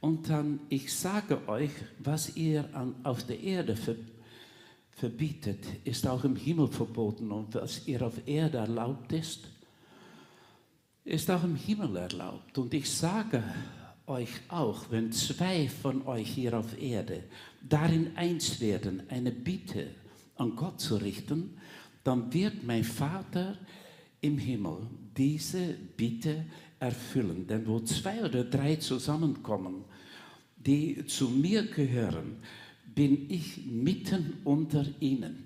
Und 0.00 0.28
dann, 0.28 0.60
ich 0.68 0.94
sage 0.94 1.48
euch, 1.48 1.72
was 1.98 2.36
ihr 2.36 2.72
an, 2.72 2.94
auf 3.04 3.26
der 3.26 3.40
Erde 3.40 3.74
ver, 3.74 3.96
verbietet, 4.96 5.60
ist 5.84 6.06
auch 6.06 6.24
im 6.24 6.36
Himmel 6.36 6.68
verboten. 6.68 7.30
Und 7.30 7.54
was 7.54 7.86
ihr 7.86 8.02
auf 8.02 8.26
Erde 8.26 8.58
erlaubt 8.58 9.12
ist, 9.12 9.48
ist 11.04 11.30
auch 11.30 11.44
im 11.44 11.54
Himmel 11.54 11.96
erlaubt. 11.96 12.56
Und 12.58 12.72
ich 12.74 12.90
sage 12.90 13.42
euch 14.06 14.30
auch, 14.48 14.90
wenn 14.90 15.12
zwei 15.12 15.68
von 15.68 16.06
euch 16.06 16.28
hier 16.28 16.58
auf 16.58 16.80
Erde 16.80 17.24
darin 17.62 18.16
eins 18.16 18.60
werden, 18.60 19.02
eine 19.10 19.32
Bitte 19.32 19.88
an 20.36 20.56
Gott 20.56 20.80
zu 20.80 20.96
richten, 20.96 21.58
dann 22.02 22.32
wird 22.32 22.64
mein 22.64 22.84
Vater 22.84 23.58
im 24.20 24.38
Himmel 24.38 24.86
diese 25.16 25.74
Bitte 25.96 26.46
erfüllen. 26.78 27.46
Denn 27.46 27.66
wo 27.66 27.80
zwei 27.80 28.24
oder 28.24 28.44
drei 28.44 28.76
zusammenkommen, 28.76 29.84
die 30.56 31.04
zu 31.06 31.28
mir 31.28 31.66
gehören, 31.66 32.38
bin 32.96 33.30
ich 33.30 33.66
mitten 33.66 34.38
unter 34.42 34.84
ihnen. 35.00 35.44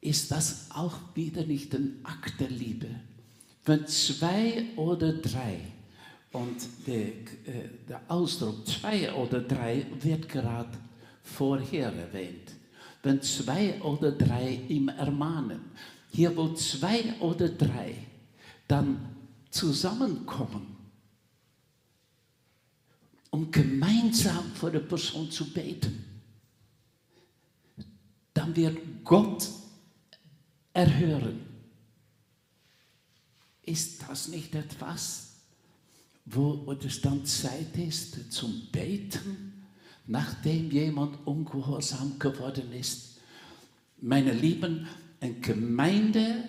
Ist 0.00 0.32
das 0.32 0.70
auch 0.70 0.98
wieder 1.14 1.44
nicht 1.44 1.74
ein 1.74 2.00
Akt 2.02 2.40
der 2.40 2.50
Liebe? 2.50 2.88
Wenn 3.64 3.86
zwei 3.86 4.64
oder 4.76 5.12
drei, 5.12 5.60
und 6.32 6.56
der, 6.86 7.06
äh, 7.06 7.68
der 7.88 8.00
Ausdruck 8.08 8.66
zwei 8.66 9.12
oder 9.14 9.40
drei 9.40 9.86
wird 10.00 10.28
gerade 10.28 10.76
vorher 11.22 11.92
erwähnt, 11.92 12.52
wenn 13.04 13.22
zwei 13.22 13.80
oder 13.82 14.10
drei 14.10 14.60
ihm 14.68 14.88
ermahnen, 14.88 15.60
hier 16.10 16.36
wo 16.36 16.52
zwei 16.54 17.14
oder 17.20 17.48
drei 17.48 17.94
dann 18.66 19.16
zusammenkommen, 19.50 20.76
um 23.30 23.50
gemeinsam 23.50 24.44
vor 24.54 24.70
der 24.70 24.80
Person 24.80 25.30
zu 25.30 25.52
beten, 25.52 26.13
dann 28.44 28.56
wird 28.56 28.78
Gott 29.04 29.48
erhören. 30.74 31.40
Ist 33.62 34.02
das 34.06 34.28
nicht 34.28 34.54
etwas, 34.54 35.36
wo 36.26 36.70
es 36.84 37.00
dann 37.00 37.24
Zeit 37.24 37.76
ist 37.76 38.30
zum 38.32 38.68
Beten, 38.70 39.64
nachdem 40.06 40.70
jemand 40.70 41.26
ungehorsam 41.26 42.18
geworden 42.18 42.72
ist? 42.72 43.20
Meine 44.00 44.32
Lieben, 44.32 44.86
eine 45.20 45.34
Gemeinde 45.34 46.44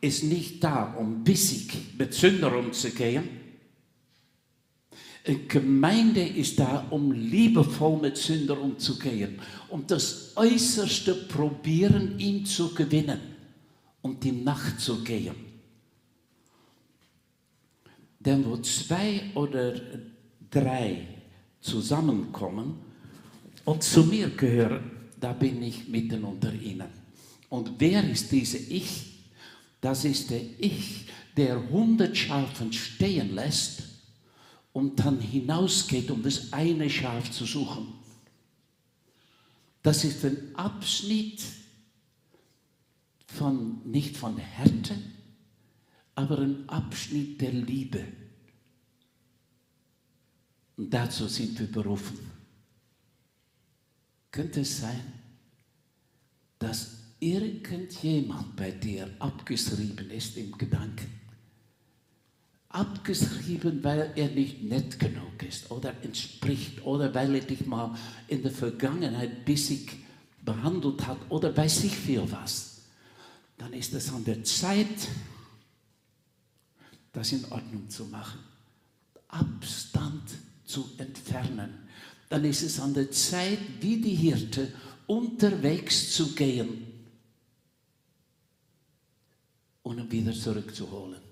ist 0.00 0.22
nicht 0.22 0.62
da, 0.62 0.94
um 0.94 1.24
bissig 1.24 1.98
mit 1.98 2.14
Sünder 2.14 2.56
umzugehen. 2.56 3.39
Eine 5.24 5.38
Gemeinde 5.40 6.26
ist 6.26 6.58
da, 6.58 6.86
um 6.90 7.12
liebevoll 7.12 8.00
mit 8.00 8.16
Sünder 8.16 8.58
umzugehen, 8.58 9.38
um 9.68 9.86
das 9.86 10.32
Äußerste 10.34 11.14
probieren, 11.14 12.18
ihn 12.18 12.46
zu 12.46 12.74
gewinnen 12.74 13.20
und 14.00 14.24
ihm 14.24 14.44
nachzugehen. 14.44 15.34
Denn 18.18 18.44
wo 18.46 18.56
zwei 18.58 19.30
oder 19.34 19.74
drei 20.50 21.06
zusammenkommen 21.60 22.76
und 23.66 23.82
zu 23.82 24.04
mir 24.04 24.30
gehören, 24.30 24.90
da 25.20 25.34
bin 25.34 25.62
ich 25.62 25.86
mitten 25.88 26.24
unter 26.24 26.52
ihnen. 26.52 26.88
Und 27.50 27.72
wer 27.78 28.08
ist 28.08 28.32
diese 28.32 28.56
Ich? 28.56 29.18
Das 29.82 30.04
ist 30.04 30.30
der 30.30 30.42
Ich, 30.58 31.06
der 31.36 31.68
hundert 31.70 32.16
Schafen 32.16 32.72
stehen 32.72 33.34
lässt 33.34 33.89
und 34.72 34.98
dann 35.00 35.20
hinausgeht, 35.20 36.10
um 36.10 36.22
das 36.22 36.52
eine 36.52 36.88
Schaf 36.88 37.30
zu 37.30 37.44
suchen. 37.44 37.94
Das 39.82 40.04
ist 40.04 40.24
ein 40.24 40.54
Abschnitt 40.54 41.42
von, 43.26 43.80
nicht 43.90 44.16
von 44.16 44.36
Härte, 44.36 44.96
aber 46.14 46.38
ein 46.38 46.68
Abschnitt 46.68 47.40
der 47.40 47.52
Liebe. 47.52 48.04
Und 50.76 50.92
dazu 50.92 51.26
sind 51.26 51.58
wir 51.58 51.70
berufen. 51.70 52.18
Könnte 54.30 54.60
es 54.60 54.80
sein, 54.80 55.12
dass 56.58 56.98
irgendjemand 57.18 58.54
bei 58.56 58.70
dir 58.70 59.10
abgeschrieben 59.18 60.10
ist 60.10 60.36
im 60.36 60.56
Gedanken. 60.56 61.19
Abgeschrieben, 62.70 63.82
weil 63.82 64.12
er 64.14 64.28
nicht 64.28 64.62
nett 64.62 65.00
genug 65.00 65.42
ist 65.46 65.70
oder 65.72 65.92
entspricht 66.02 66.84
oder 66.84 67.12
weil 67.14 67.34
er 67.34 67.40
dich 67.40 67.66
mal 67.66 67.96
in 68.28 68.42
der 68.42 68.52
Vergangenheit 68.52 69.44
bissig 69.44 69.96
behandelt 70.44 71.06
hat 71.06 71.18
oder 71.28 71.56
weiß 71.56 71.84
ich 71.84 71.96
viel 71.96 72.22
was. 72.30 72.82
Dann 73.58 73.72
ist 73.72 73.92
es 73.92 74.12
an 74.12 74.24
der 74.24 74.44
Zeit, 74.44 75.08
das 77.12 77.32
in 77.32 77.44
Ordnung 77.46 77.90
zu 77.90 78.04
machen. 78.04 78.38
Abstand 79.28 80.30
zu 80.64 80.88
entfernen. 80.96 81.70
Dann 82.28 82.44
ist 82.44 82.62
es 82.62 82.78
an 82.78 82.94
der 82.94 83.10
Zeit, 83.10 83.58
wie 83.80 84.00
die 84.00 84.14
Hirte, 84.14 84.72
unterwegs 85.08 86.14
zu 86.14 86.34
gehen 86.36 86.86
und 89.82 89.98
ihn 89.98 90.10
wieder 90.10 90.32
zurückzuholen. 90.32 91.29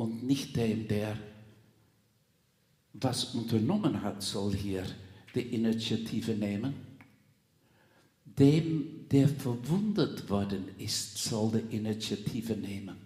Und 0.00 0.24
nicht 0.24 0.56
dem, 0.56 0.88
der 0.88 1.14
was 2.94 3.34
unternommen 3.34 4.00
hat, 4.00 4.22
soll 4.22 4.54
hier 4.56 4.86
die 5.34 5.42
Initiative 5.54 6.32
nehmen. 6.32 6.72
dem, 8.24 9.06
der 9.10 9.28
verwundet 9.28 10.30
worden 10.30 10.68
ist, 10.78 11.18
soll 11.18 11.50
die 11.60 11.76
Initiative 11.76 12.54
nehmen. 12.54 12.96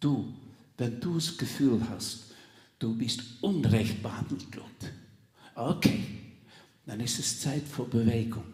Du, 0.00 0.32
wenn 0.78 0.98
du 0.98 1.16
das 1.16 1.36
Gefühl 1.36 1.86
hast, 1.90 2.32
du 2.78 2.96
bist 2.96 3.20
unrecht 3.42 4.02
behandelt 4.02 4.56
wird, 4.56 4.92
okay, 5.56 6.02
dann 6.86 7.00
ist 7.00 7.18
es 7.18 7.38
Zeit 7.42 7.64
für 7.68 7.84
Bewegung. 7.84 8.46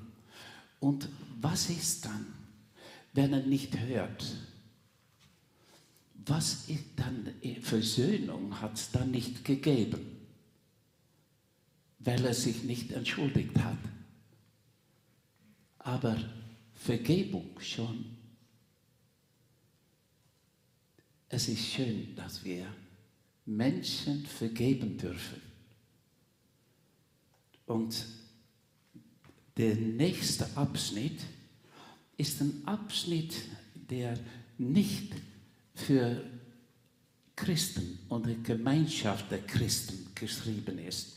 Und 0.81 1.09
was 1.41 1.71
ist 1.71 2.05
dann, 2.05 2.27
wenn 3.13 3.33
er 3.33 3.47
nicht 3.47 3.79
hört? 3.79 4.25
Was 6.27 6.67
dann, 6.97 7.35
Versöhnung 7.61 8.61
hat 8.61 8.75
es 8.75 8.91
dann 8.91 9.11
nicht 9.11 9.45
gegeben, 9.45 10.01
weil 11.99 12.25
er 12.25 12.35
sich 12.35 12.63
nicht 12.63 12.93
entschuldigt 12.93 13.57
hat. 13.59 13.79
Aber 15.79 16.17
Vergebung 16.75 17.59
schon. 17.61 18.17
Es 21.29 21.49
ist 21.49 21.67
schön, 21.67 22.15
dass 22.17 22.45
wir 22.45 22.67
Menschen 23.45 24.25
vergeben 24.25 24.97
dürfen. 24.97 25.43
Und 27.67 28.07
der 29.57 29.75
nächste 29.77 30.57
Abschnitt 30.57 31.21
ist 32.17 32.41
ein 32.41 32.63
Abschnitt, 32.67 33.35
der 33.91 34.19
nicht 34.59 35.13
für 35.75 36.23
Christen 37.37 37.99
und 38.09 38.27
die 38.27 38.43
Gemeinschaft 38.43 39.31
der 39.31 39.41
Christen 39.41 40.07
geschrieben 40.15 40.79
ist. 40.79 41.17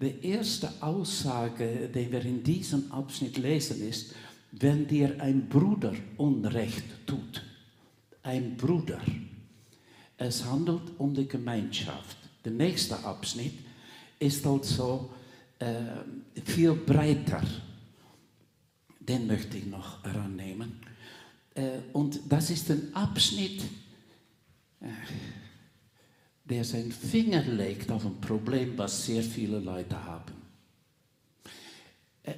Die 0.00 0.26
erste 0.26 0.72
Aussage, 0.80 1.88
die 1.94 2.10
wir 2.10 2.24
in 2.24 2.42
diesem 2.42 2.90
Abschnitt 2.90 3.36
lesen, 3.38 3.86
ist, 3.86 4.14
wenn 4.52 4.86
dir 4.86 5.20
ein 5.20 5.48
Bruder 5.48 5.94
Unrecht 6.16 6.84
tut, 7.06 7.42
ein 8.22 8.56
Bruder, 8.56 9.00
es 10.16 10.44
handelt 10.44 10.98
um 10.98 11.14
die 11.14 11.28
Gemeinschaft. 11.28 12.16
Der 12.44 12.52
nächste 12.52 12.98
Abschnitt 13.04 13.54
ist 14.18 14.46
also 14.46 15.10
äh, 15.58 16.42
viel 16.44 16.74
breiter. 16.74 17.42
Den 19.00 19.26
möchte 19.26 19.58
ich 19.58 19.66
noch 19.66 20.02
herannehmen. 20.04 20.80
Äh, 21.54 21.78
und 21.92 22.20
das 22.28 22.50
ist 22.50 22.70
ein 22.70 22.94
Abschnitt, 22.94 23.62
äh, 24.80 24.86
der 26.44 26.64
seinen 26.64 26.92
Finger 26.92 27.42
legt 27.42 27.90
auf 27.90 28.04
ein 28.04 28.20
Problem, 28.20 28.76
was 28.76 29.06
sehr 29.06 29.22
viele 29.22 29.60
Leute 29.60 30.02
haben. 30.04 30.32
Äh, 32.22 32.34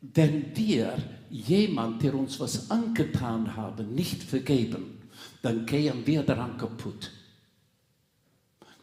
wenn 0.00 0.54
wir 0.56 0.96
jemand, 1.30 2.02
der 2.02 2.14
uns 2.14 2.38
was 2.40 2.70
angetan 2.70 3.56
haben, 3.56 3.94
nicht 3.94 4.22
vergeben, 4.22 5.02
dann 5.42 5.64
gehen 5.64 6.06
wir 6.06 6.22
daran 6.22 6.58
kaputt. 6.58 7.10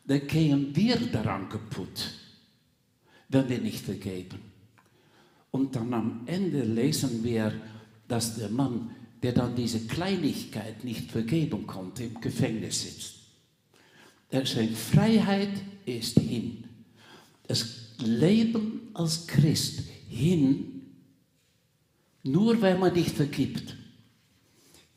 Dann 0.06 0.28
gehen 0.28 0.76
wir 0.76 0.98
daran 0.98 1.48
kaputt, 1.48 2.12
wenn 3.30 3.48
wir 3.50 3.60
nicht 3.60 3.86
vergeben. 3.86 4.39
Und 5.52 5.76
dann 5.76 5.94
am 5.94 6.22
Ende 6.26 6.63
lesen 6.63 7.24
wir, 7.24 7.54
dass 8.08 8.38
der 8.38 8.50
Mann 8.50 8.96
der 9.21 9.34
dann 9.34 9.55
diese 9.55 9.86
Kleinigkeit 9.86 10.84
nicht 10.84 11.12
vergeben 11.12 11.67
konnte, 11.67 12.03
im 12.03 12.19
Gefängnis 12.19 12.81
sitzt. 12.81 13.15
Seine 14.31 14.75
Freiheit 14.75 15.62
ist 15.86 16.19
hin. 16.19 16.63
Das 17.47 17.95
Leben 17.99 18.89
als 18.93 19.27
Christ 19.27 19.81
hin, 20.10 20.81
nur 22.23 22.62
wenn 22.62 22.79
man 22.79 22.93
nicht 22.93 23.12
vergibt. 23.12 23.75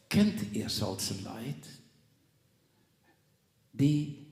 Kennt 0.08 0.54
ihr 0.54 0.68
solche 0.68 1.14
Leid, 1.22 1.66
die, 3.72 4.26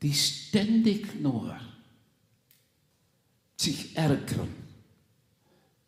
die 0.00 0.14
ständig 0.14 1.20
nur 1.20 1.58
sich 3.56 3.96
ärgern 3.96 4.54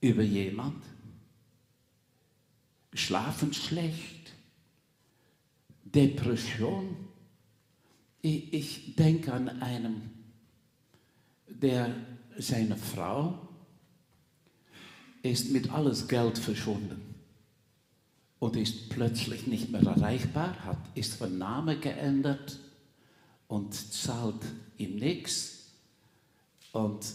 über 0.01 0.23
jemand? 0.23 0.83
Schlafen 2.93 3.53
schlecht, 3.53 4.33
Depression. 5.85 6.97
Ich, 8.21 8.53
ich 8.53 8.97
denke 8.97 9.33
an 9.33 9.49
einen, 9.49 10.11
der 11.49 11.95
seine 12.39 12.77
Frau 12.77 13.49
ist 15.23 15.51
mit 15.51 15.71
alles 15.71 16.09
Geld 16.09 16.39
verschwunden 16.39 17.15
und 18.39 18.57
ist 18.57 18.89
plötzlich 18.89 19.47
nicht 19.47 19.71
mehr 19.71 19.83
erreichbar, 19.83 20.65
hat, 20.65 20.79
ist 20.95 21.15
von 21.15 21.39
Name 21.39 21.79
geändert 21.79 22.59
und 23.47 23.75
zahlt 23.75 24.43
ihm 24.79 24.97
nichts. 24.97 25.73
Und 26.73 27.07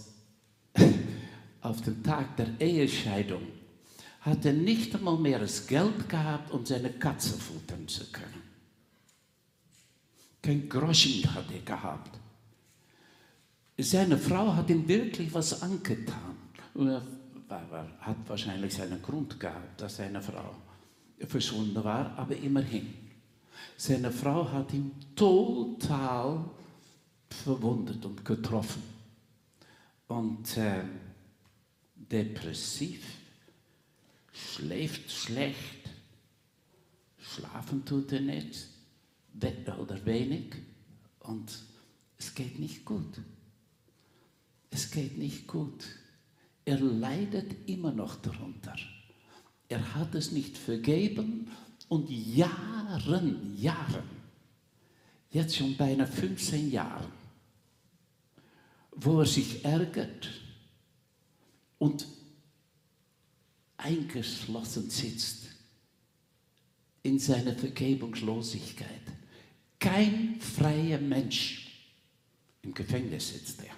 auf 1.62 1.82
den 1.82 2.04
Tag 2.04 2.38
der 2.38 2.62
Ehescheidung 2.62 3.42
hat 4.28 4.46
er 4.46 4.54
nicht 4.54 4.94
einmal 4.94 5.18
mehr 5.18 5.40
das 5.40 5.66
Geld 5.66 6.10
gehabt, 6.10 6.52
um 6.52 6.66
seine 6.66 6.92
Katze 6.92 7.34
futtern 7.34 7.88
zu 7.88 8.06
können. 8.12 8.42
Kein 10.42 10.68
Groschen 10.68 11.34
hat 11.34 11.52
er 11.52 11.62
gehabt. 11.62 12.20
Seine 13.78 14.18
Frau 14.18 14.54
hat 14.54 14.70
ihm 14.70 14.88
wirklich 14.88 15.34
was 15.34 15.62
angetan. 15.62 16.36
Er 16.76 17.02
hat 18.02 18.18
wahrscheinlich 18.28 18.74
seinen 18.74 19.02
Grund 19.02 19.40
gehabt, 19.40 19.80
dass 19.80 19.98
seine 19.98 20.22
Frau 20.22 20.56
verschwunden 21.28 21.84
war, 21.84 22.18
aber 22.18 22.36
immerhin. 22.36 22.94
Seine 23.78 24.12
Frau 24.12 24.52
hat 24.52 24.74
ihn 24.74 24.92
total 25.16 26.44
verwundet 27.30 28.04
und 28.06 28.26
getroffen. 28.26 28.84
Und 30.08 30.58
äh, 30.58 30.84
depressiv 31.96 33.04
schläft 34.38 35.12
schlecht, 35.12 35.90
schlafen 37.20 37.86
tut 37.86 38.12
er 38.12 38.22
nicht 38.22 38.68
oder 39.80 40.06
wenig 40.06 40.56
und 41.20 41.60
es 42.18 42.34
geht 42.34 42.60
nicht 42.60 42.86
gut. 42.86 43.20
Es 44.70 44.92
geht 44.92 45.18
nicht 45.18 45.48
gut. 45.48 45.86
Er 46.66 46.80
leidet 46.80 47.70
immer 47.70 47.92
noch 47.92 48.16
darunter. 48.16 48.76
Er 49.70 49.96
hat 49.96 50.16
es 50.16 50.32
nicht 50.32 50.58
vergeben 50.58 51.52
und 51.88 52.10
Jahren, 52.10 53.58
Jahren, 53.58 54.10
jetzt 55.30 55.56
schon 55.56 55.78
beinahe 55.78 56.08
15 56.08 56.72
Jahren, 56.72 57.12
wo 58.92 59.20
er 59.20 59.26
sich 59.26 59.64
ärgert 59.64 60.30
und 61.78 62.08
eingeschlossen 63.78 64.90
sitzt 64.90 65.46
in 67.04 67.20
seiner 67.20 67.54
Vergebungslosigkeit. 67.54 69.02
Kein 69.80 70.40
freier 70.40 71.00
Mensch 71.00 71.68
im 72.64 72.74
Gefängnis 72.74 73.30
sitzt 73.30 73.62
er. 73.62 73.76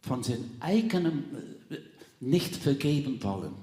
Von 0.00 0.22
seinem 0.22 0.50
eigenen 0.60 1.24
äh, 1.70 1.76
nicht 2.20 2.56
vergeben 2.56 3.22
wollen. 3.22 3.54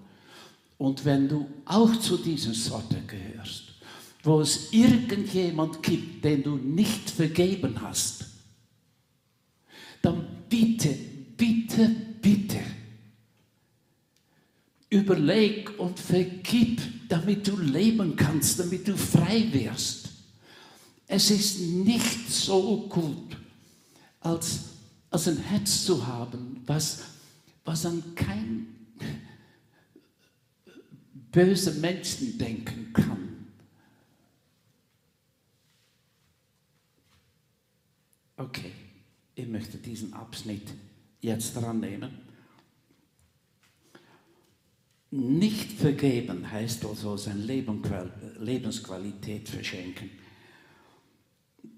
Und 0.77 1.05
wenn 1.05 1.27
du 1.27 1.47
auch 1.65 1.95
zu 1.97 2.17
dieser 2.17 2.53
Sorte 2.53 3.01
gehörst, 3.07 3.75
wo 4.23 4.41
es 4.41 4.73
irgendjemand 4.73 5.81
gibt, 5.81 6.25
den 6.25 6.43
du 6.43 6.57
nicht 6.57 7.09
vergeben 7.09 7.81
hast, 7.81 8.25
dann 10.01 10.27
bitte, 10.49 10.95
bitte, 11.37 11.89
bitte, 12.21 12.59
Überleg 14.89 15.79
und 15.79 15.99
vergib, 15.99 16.81
damit 17.09 17.47
du 17.47 17.57
leben 17.57 18.15
kannst, 18.15 18.59
damit 18.59 18.87
du 18.87 18.95
frei 18.95 19.47
wirst. 19.51 20.09
Es 21.07 21.31
ist 21.31 21.59
nicht 21.59 22.29
so 22.29 22.87
gut, 22.87 23.37
als, 24.19 24.59
als 25.09 25.27
ein 25.27 25.37
Herz 25.37 25.85
zu 25.85 26.05
haben, 26.05 26.61
was, 26.65 27.03
was 27.63 27.85
an 27.85 28.03
kein 28.15 28.67
böse 31.31 31.73
Menschen 31.73 32.37
denken 32.37 32.93
kann. 32.93 33.25
Okay, 38.37 38.71
ich 39.35 39.47
möchte 39.47 39.77
diesen 39.77 40.13
Abschnitt 40.13 40.73
jetzt 41.21 41.53
dran 41.55 41.79
nehmen. 41.79 42.24
Nicht 45.17 45.71
vergeben 45.71 46.51
heißt 46.51 46.85
also 46.85 47.15
seine 47.15 47.39
Lebensqualität 47.39 49.47
verschenken. 49.47 50.09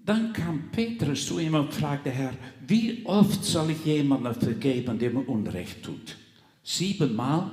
Dann 0.04 0.32
kam 0.32 0.72
Petrus 0.72 1.24
zu 1.24 1.38
ihm 1.38 1.54
und 1.54 1.72
fragte, 1.72 2.10
Herr, 2.10 2.32
wie 2.66 3.06
oft 3.06 3.44
soll 3.44 3.70
ich 3.70 3.84
jemandem 3.84 4.34
vergeben, 4.34 4.98
der 4.98 5.10
mir 5.10 5.20
Unrecht 5.20 5.84
tut? 5.84 6.16
Siebenmal. 6.64 7.52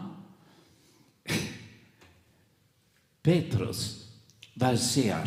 Petrus 3.21 4.10
war 4.56 4.76
sehr 4.76 5.24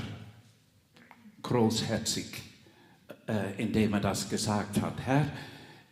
großherzig, 1.40 2.26
äh, 3.28 3.62
indem 3.62 3.92
er 3.92 4.00
das 4.00 4.28
gesagt 4.28 4.80
hat. 4.80 4.98
Herr, 5.06 5.30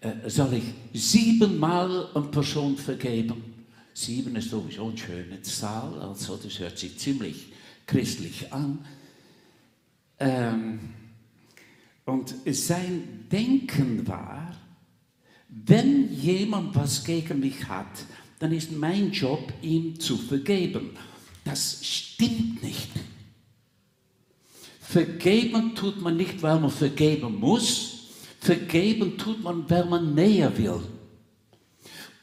äh, 0.00 0.29
soll 0.29 0.55
ich 0.55 0.64
siebenmal 0.92 2.09
eine 2.16 2.26
Person 2.26 2.76
vergeben? 2.76 3.45
Sieben 3.98 4.37
ist 4.37 4.50
sowieso 4.50 4.88
eine 4.88 4.98
schöne 4.98 5.40
Zahl, 5.40 5.98
also 6.00 6.37
das 6.37 6.59
hört 6.59 6.78
sich 6.78 6.98
ziemlich 6.98 7.46
christlich 7.87 8.52
an. 8.52 8.85
Ähm, 10.18 10.80
und 12.04 12.35
sein 12.44 13.26
Denken 13.32 14.06
war, 14.06 14.54
wenn 15.48 16.12
jemand 16.12 16.74
was 16.74 17.04
gegen 17.04 17.40
mich 17.40 17.66
hat, 17.68 17.87
dann 18.38 18.52
ist 18.52 18.70
mein 18.70 19.12
Job, 19.12 19.50
ihm 19.62 19.98
zu 19.98 20.18
vergeben. 20.18 20.90
Das 21.42 21.82
stimmt 21.82 22.62
nicht. 22.62 22.90
Vergeben 24.78 25.74
tut 25.74 26.02
man 26.02 26.18
nicht, 26.18 26.42
weil 26.42 26.61
man 26.61 26.70
vergeben 26.70 27.40
muss. 27.40 28.11
Vergeben 28.40 29.16
tut 29.16 29.42
man, 29.42 29.70
weil 29.70 29.87
man 29.87 30.14
näher 30.14 30.59
will. 30.59 30.82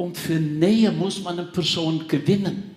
Und 0.03 0.17
für 0.17 0.37
Nähe 0.37 0.91
muss 0.91 1.21
man 1.23 1.39
eine 1.39 1.47
Person 1.47 2.05
gewinnen. 2.09 2.75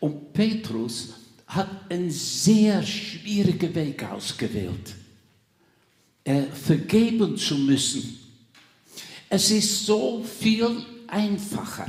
Und 0.00 0.32
Petrus 0.32 1.10
hat 1.46 1.88
einen 1.88 2.10
sehr 2.10 2.82
schwierigen 2.82 3.72
Weg 3.72 4.02
ausgewählt, 4.02 4.96
äh, 6.24 6.42
vergeben 6.42 7.36
zu 7.36 7.54
müssen. 7.56 8.18
Es 9.28 9.52
ist 9.52 9.86
so 9.86 10.24
viel 10.24 10.84
einfacher, 11.06 11.86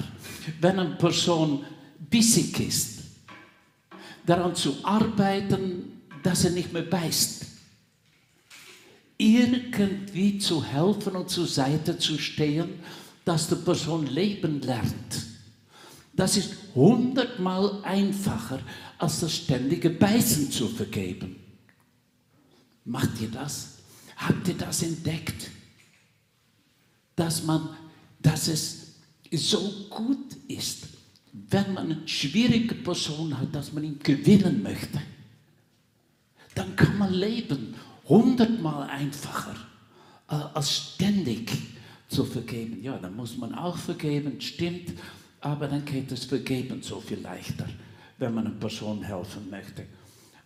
wenn 0.62 0.77
eine 0.77 0.95
Person 0.95 1.65
bissig 2.08 2.60
ist, 2.60 2.99
daran 4.27 4.53
zu 4.53 4.75
arbeiten, 4.84 6.03
dass 6.21 6.45
er 6.45 6.51
nicht 6.51 6.71
mehr 6.71 6.84
beißt. 6.84 7.47
Irgendwie 9.17 10.38
zu 10.38 10.63
helfen 10.63 11.15
und 11.15 11.31
zur 11.31 11.47
Seite 11.47 11.97
zu 11.97 12.19
stehen, 12.19 12.75
dass 13.26 13.50
die 13.50 13.56
Person 13.56 14.06
leben 14.06 14.62
lernt. 14.62 15.26
Das 16.14 16.38
ist 16.38 16.54
hundertmal 16.74 17.84
einfacher, 17.84 18.60
als 18.98 19.20
das 19.20 19.36
ständige 19.36 19.90
Beißen 19.90 20.50
zu 20.52 20.68
vergeben. 20.70 21.36
Macht 22.86 23.20
ihr 23.20 23.30
das? 23.30 23.80
Habt 24.16 24.48
ihr 24.48 24.54
das 24.54 24.84
entdeckt? 24.84 25.50
Dass 27.16 27.44
man, 27.44 27.76
dass 28.22 28.48
es 28.48 28.96
so 29.32 29.88
gut 29.90 30.38
ist, 30.48 30.88
wenn 31.34 31.74
man 31.74 31.92
eine 31.92 32.08
schwierige 32.08 32.76
Person 32.76 33.38
hat, 33.38 33.54
dass 33.54 33.74
man 33.74 33.84
ihn 33.84 34.00
gewinnen 34.00 34.64
möchte. 34.64 35.02
Dann 36.54 36.76
kann 36.78 36.98
man 36.98 37.14
leben 37.14 37.76
hundertmal 38.08 38.90
einfacher 38.90 39.56
äh, 40.30 40.36
als 40.36 40.94
ständig 40.94 41.52
zu 42.15 42.25
vergeben. 42.25 42.82
Ja, 42.82 42.97
dann 42.97 43.15
muss 43.15 43.38
man 43.38 43.54
auch 43.54 43.78
vergeben, 43.78 44.39
stimmt, 44.41 44.93
aber 45.41 45.67
dann 45.67 45.86
geht 45.86 46.12
das 46.12 46.25
Vergeben 46.25 46.82
so 46.82 46.99
viel 46.99 47.19
leichter 47.19 47.67
wenn 48.17 48.34
man 48.34 48.47
einer 48.47 48.56
Person 48.56 49.04
helfen 49.04 49.49
möchte. 49.49 49.86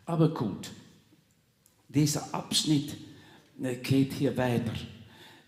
Aber 0.05 0.29
gut, 0.29 0.71
dieser 1.87 2.33
Abschnitt 2.33 2.95
äh, 3.61 3.75
geht 3.75 4.13
hier 4.13 4.35
weiter. 4.35 4.73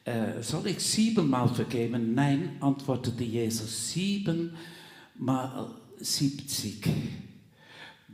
Äh, 0.03 0.41
soll 0.41 0.67
ich 0.67 0.79
siebenmal 0.79 1.47
vergeben? 1.49 2.13
Nein, 2.13 2.57
antwortete 2.59 3.23
Jesus, 3.23 3.91
siebenmal 3.91 4.55
siebzig. 5.99 6.87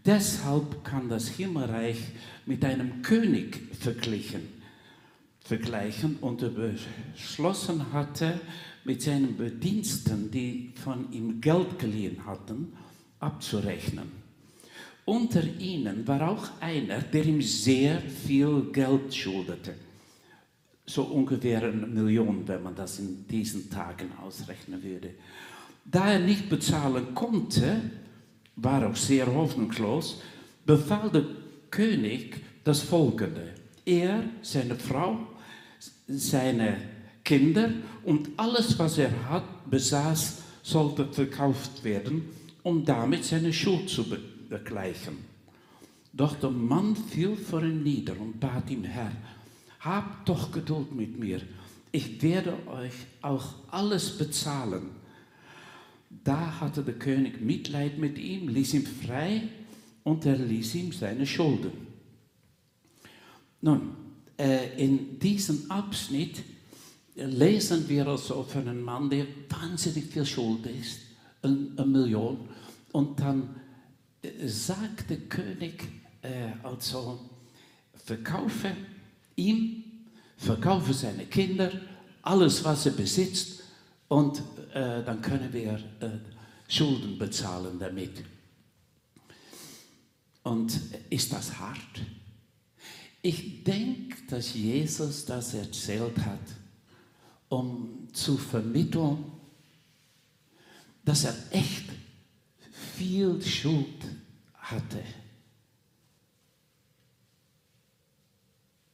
Deshalb 0.05 0.83
kann 0.85 1.09
das 1.09 1.27
Himmelreich 1.29 1.97
mit 2.45 2.63
einem 2.63 3.01
König 3.01 3.75
verglichen, 3.77 4.41
vergleichen 5.47 6.17
und 6.19 6.43
beschlossen 6.53 7.93
hatte, 7.93 8.39
mit 8.83 9.01
seinen 9.01 9.37
Bediensten, 9.37 10.29
die 10.29 10.73
von 10.75 11.11
ihm 11.11 11.39
Geld 11.41 11.79
geliehen 11.79 12.25
hatten, 12.25 12.73
abzurechnen. 13.19 14.11
Unter 15.05 15.41
ihnen 15.43 16.05
war 16.07 16.29
auch 16.29 16.49
einer, 16.59 17.01
der 17.01 17.25
ihm 17.25 17.41
sehr 17.41 18.01
viel 18.01 18.63
Geld 18.73 19.15
schuldete. 19.15 19.75
So 20.85 21.03
ungefähr 21.03 21.63
eine 21.63 21.87
Million, 21.87 22.45
wenn 22.47 22.63
man 22.63 22.75
das 22.75 22.99
in 22.99 23.25
diesen 23.27 23.69
Tagen 23.69 24.11
ausrechnen 24.21 24.83
würde. 24.83 25.11
Da 25.85 26.11
er 26.11 26.19
nicht 26.19 26.49
bezahlen 26.49 27.15
konnte, 27.15 27.81
war 28.57 28.85
auch 28.89 28.95
sehr 28.95 29.27
hoffnungslos, 29.33 30.21
befahl 30.65 31.09
der 31.09 31.25
König 31.71 32.41
das 32.65 32.81
Folgende. 32.81 33.53
Er, 33.85 34.23
seine 34.41 34.75
Frau, 34.75 35.19
seine 36.07 36.77
Kinder 37.23 37.69
und 38.03 38.29
alles, 38.37 38.77
was 38.79 38.97
er 38.97 39.11
hat, 39.29 39.69
besaß, 39.69 40.41
sollte 40.63 41.05
verkauft 41.05 41.83
werden 41.83 42.29
um 42.67 42.83
damit 42.83 43.23
seine 43.23 43.53
Schuld 43.53 43.89
zu 43.89 44.03
begleichen. 44.49 45.15
Doch 46.11 46.35
der 46.35 46.49
Mann 46.49 46.97
fiel 46.97 47.37
vor 47.37 47.63
ihm 47.63 47.81
nieder 47.81 48.19
und 48.19 48.41
bat 48.41 48.69
ihm, 48.69 48.83
Herr, 48.83 49.13
habt 49.79 50.27
doch 50.27 50.51
Geduld 50.51 50.93
mit 50.93 51.17
mir, 51.17 51.39
ich 51.93 52.21
werde 52.21 52.57
euch 52.67 52.91
auch 53.21 53.53
alles 53.71 54.17
bezahlen. 54.17 54.89
Da 56.25 56.59
hatte 56.59 56.83
der 56.83 56.95
König 56.95 57.39
Mitleid 57.39 57.97
mit 57.99 58.17
ihm, 58.17 58.49
ließ 58.49 58.73
ihn 58.73 58.85
frei 58.85 59.43
und 60.03 60.25
er 60.25 60.35
ließ 60.35 60.75
ihm 60.75 60.91
seine 60.91 61.25
Schulden. 61.25 61.71
Nun, 63.61 63.91
in 64.37 65.17
diesem 65.19 65.69
Abschnitt 65.71 66.43
lesen 67.15 67.89
wir 67.89 68.07
also 68.07 68.43
von 68.43 68.67
einem 68.67 68.81
Mann, 68.81 69.09
der 69.09 69.25
wahnsinnig 69.49 70.05
viel 70.05 70.25
Schuld 70.25 70.65
ist, 70.67 70.99
eine 71.41 71.85
Million. 71.85 72.47
Und 72.91 73.19
dann 73.19 73.55
äh, 74.21 74.47
sagt 74.47 75.09
der 75.09 75.17
König, 75.17 75.83
äh, 76.21 76.51
also 76.63 77.19
verkaufe 78.05 78.75
ihm, 79.35 79.83
verkaufe 80.37 80.93
seine 80.93 81.25
Kinder, 81.25 81.71
alles, 82.21 82.63
was 82.63 82.85
er 82.85 82.91
besitzt, 82.93 83.63
und 84.07 84.39
äh, 84.73 85.03
dann 85.03 85.21
können 85.21 85.51
wir 85.51 85.73
äh, 85.99 86.09
Schulden 86.67 87.17
bezahlen 87.17 87.77
damit. 87.79 88.23
Und 90.43 90.79
ist 91.09 91.33
das 91.33 91.57
hart? 91.59 91.77
Ich 93.27 93.61
denke, 93.61 94.15
dass 94.29 94.53
Jesus 94.53 95.25
das 95.25 95.53
erzählt 95.53 96.17
hat, 96.19 96.39
um 97.49 98.07
zu 98.13 98.37
vermitteln, 98.37 99.17
dass 101.03 101.25
er 101.25 101.35
echt 101.51 101.89
viel 102.71 103.41
Schuld 103.41 104.05
hatte. 104.53 105.03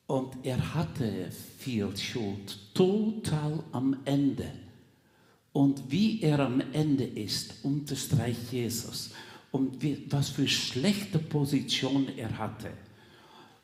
Und 0.07 0.43
er 0.43 0.73
hatte 0.73 1.29
viel 1.59 1.95
Schuld, 1.95 2.73
total 2.73 3.63
am 3.71 3.97
Ende. 4.03 4.51
Und 5.51 5.91
wie 5.91 6.23
er 6.23 6.39
am 6.39 6.59
Ende 6.73 7.03
ist, 7.03 7.63
unterstreicht 7.63 8.51
Jesus. 8.51 9.11
Und 9.51 9.79
wie, 9.83 10.11
was 10.11 10.29
für 10.29 10.47
schlechte 10.47 11.19
Position 11.19 12.07
er 12.17 12.35
hatte. 12.35 12.71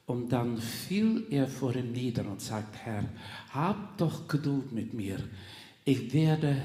Und 0.09 0.31
dann 0.31 0.57
fiel 0.57 1.27
er 1.29 1.45
vor 1.45 1.75
ihm 1.75 1.91
nieder 1.91 2.25
und 2.25 2.41
sagt, 2.41 2.75
Herr, 2.83 3.03
hab 3.53 3.95
doch 3.99 4.27
Geduld 4.27 4.71
mit 4.71 4.91
mir. 4.91 5.19
Ich 5.85 6.11
werde 6.11 6.55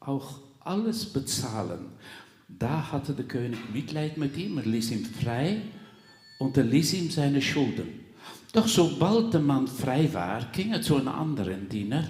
auch 0.00 0.40
alles 0.58 1.06
bezahlen. 1.06 1.90
Da 2.48 2.90
hatte 2.90 3.12
der 3.12 3.26
König 3.26 3.72
Mitleid 3.72 4.16
mit 4.16 4.36
ihm, 4.36 4.58
er 4.58 4.64
ließ 4.64 4.90
ihn 4.90 5.04
frei 5.04 5.62
und 6.40 6.56
er 6.56 6.64
ließ 6.64 6.94
ihm 6.94 7.08
seine 7.08 7.40
Schulden. 7.40 8.00
Doch 8.52 8.66
sobald 8.66 9.32
der 9.32 9.42
Mann 9.42 9.68
frei 9.68 10.12
war, 10.12 10.46
ging 10.50 10.72
er 10.72 10.82
zu 10.82 10.96
einem 10.96 11.06
anderen 11.06 11.68
Diener, 11.68 12.08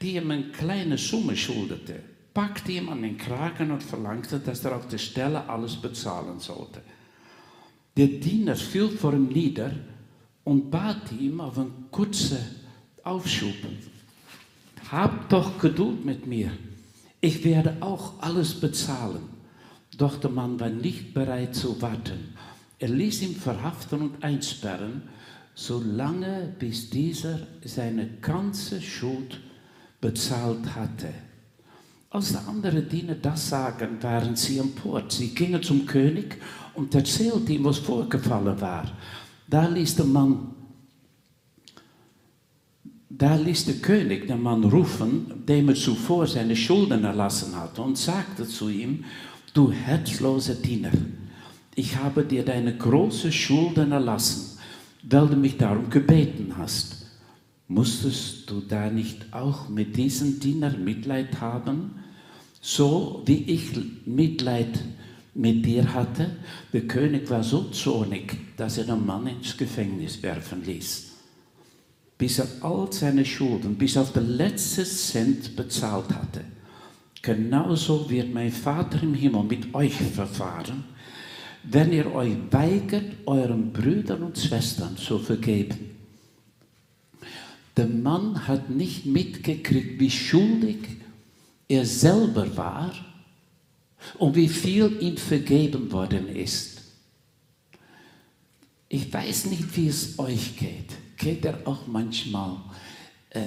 die 0.00 0.16
ihm 0.16 0.30
eine 0.30 0.44
kleine 0.44 0.96
Summe 0.96 1.36
schuldete, 1.36 2.02
packte 2.32 2.72
ihm 2.72 2.88
an 2.88 3.02
den 3.02 3.18
Kragen 3.18 3.70
und 3.72 3.82
verlangte, 3.82 4.40
dass 4.40 4.64
er 4.64 4.74
auf 4.74 4.88
der 4.88 4.96
Stelle 4.96 5.46
alles 5.50 5.76
bezahlen 5.76 6.40
sollte. 6.40 6.80
Der 7.98 8.06
Diener 8.06 8.56
fiel 8.56 8.88
vor 8.88 9.12
ihm 9.12 9.26
nieder 9.26 9.72
und 10.48 10.70
bat 10.70 11.12
ihm 11.12 11.42
auf 11.42 11.58
einen 11.58 11.88
kurzen 11.90 12.38
Aufschub. 13.04 13.54
Hab 14.90 15.28
doch 15.28 15.58
Geduld 15.58 16.06
mit 16.06 16.26
mir, 16.26 16.50
ich 17.20 17.44
werde 17.44 17.76
auch 17.80 18.14
alles 18.22 18.54
bezahlen. 18.54 19.28
Doch 19.98 20.16
der 20.16 20.30
Mann 20.30 20.58
war 20.58 20.70
nicht 20.70 21.12
bereit 21.12 21.54
zu 21.54 21.82
warten. 21.82 22.34
Er 22.78 22.88
ließ 22.88 23.20
ihn 23.22 23.36
verhaften 23.36 24.00
und 24.00 24.24
einsperren, 24.24 25.02
solange 25.54 26.54
bis 26.58 26.88
dieser 26.88 27.40
seine 27.62 28.08
ganze 28.22 28.80
Schuld 28.80 29.38
bezahlt 30.00 30.74
hatte. 30.74 31.12
Als 32.08 32.32
de 32.32 32.40
andere 32.46 32.80
Diener 32.80 33.16
das 33.16 33.50
sagen, 33.50 34.02
waren 34.02 34.34
sie 34.34 34.56
empört. 34.56 35.12
Sie 35.12 35.34
gingen 35.34 35.62
zum 35.62 35.84
König 35.84 36.38
und 36.72 36.94
erzählten 36.94 37.52
ihm, 37.52 37.64
was 37.64 37.78
vorgefallen 37.78 38.58
war. 38.62 38.90
Da 39.48 39.66
ließ 39.66 39.96
der 39.96 40.04
Mann, 40.04 40.54
da 43.08 43.34
ließ 43.34 43.64
der 43.64 43.76
König 43.76 44.26
den 44.28 44.42
Mann 44.42 44.62
rufen, 44.64 45.44
dem 45.48 45.70
er 45.70 45.74
zuvor 45.74 46.26
seine 46.26 46.54
Schulden 46.54 47.04
erlassen 47.04 47.56
hatte, 47.56 47.80
und 47.80 47.96
sagte 47.96 48.46
zu 48.46 48.68
ihm, 48.68 49.04
du 49.54 49.72
herzloser 49.72 50.54
Diener, 50.54 50.92
ich 51.74 51.96
habe 51.96 52.24
dir 52.24 52.44
deine 52.44 52.76
große 52.76 53.32
Schulden 53.32 53.92
erlassen, 53.92 54.58
weil 55.02 55.28
du 55.28 55.36
mich 55.36 55.56
darum 55.56 55.88
gebeten 55.88 56.54
hast. 56.58 57.06
Musstest 57.68 58.50
du 58.50 58.60
da 58.60 58.90
nicht 58.90 59.32
auch 59.32 59.68
mit 59.68 59.96
diesem 59.96 60.40
Diener 60.40 60.76
Mitleid 60.76 61.40
haben, 61.40 61.92
so 62.60 63.22
wie 63.26 63.44
ich 63.44 63.72
Mitleid 64.04 64.78
mit 65.38 65.64
dir 65.64 65.94
hatte? 65.94 66.36
Der 66.72 66.82
König 66.82 67.30
war 67.30 67.42
so 67.42 67.70
zornig, 67.70 68.36
dass 68.56 68.76
er 68.76 68.84
den 68.84 69.06
Mann 69.06 69.26
ins 69.28 69.56
Gefängnis 69.56 70.22
werfen 70.22 70.64
ließ, 70.64 71.12
bis 72.18 72.40
er 72.40 72.48
all 72.60 72.92
seine 72.92 73.24
Schulden, 73.24 73.76
bis 73.76 73.96
auf 73.96 74.12
den 74.12 74.28
letzten 74.36 74.84
Cent 74.84 75.56
bezahlt 75.56 76.10
hatte. 76.10 76.44
Genauso 77.22 78.10
wird 78.10 78.34
mein 78.34 78.50
Vater 78.50 79.02
im 79.02 79.14
Himmel 79.14 79.44
mit 79.44 79.74
euch 79.74 79.94
verfahren, 79.94 80.84
wenn 81.62 81.92
ihr 81.92 82.12
euch 82.12 82.36
weigert, 82.50 83.12
euren 83.26 83.72
Brüdern 83.72 84.22
und 84.22 84.38
Schwestern 84.38 84.96
zu 84.96 85.18
vergeben. 85.18 85.96
Der 87.76 87.86
Mann 87.86 88.48
hat 88.48 88.70
nicht 88.70 89.06
mitgekriegt, 89.06 90.00
wie 90.00 90.10
schuldig 90.10 90.78
er 91.68 91.84
selber 91.84 92.56
war 92.56 92.92
und 94.18 94.36
wie 94.36 94.48
viel 94.48 94.96
ihm 95.00 95.16
vergeben 95.16 95.90
worden 95.92 96.28
ist. 96.28 96.82
Ich 98.88 99.12
weiß 99.12 99.46
nicht, 99.46 99.76
wie 99.76 99.88
es 99.88 100.18
euch 100.18 100.56
geht. 100.56 100.96
Geht 101.16 101.44
er 101.44 101.66
auch 101.66 101.86
manchmal, 101.86 102.56
äh, 103.30 103.40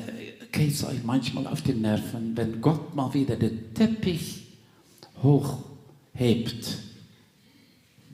geht 0.52 0.72
es 0.72 0.84
euch 0.84 1.04
manchmal 1.04 1.48
auf 1.48 1.62
die 1.62 1.74
Nerven, 1.74 2.36
wenn 2.36 2.62
Gott 2.62 2.94
mal 2.94 3.14
wieder 3.14 3.36
den 3.36 3.74
Teppich 3.74 4.44
hochhebt 5.24 6.78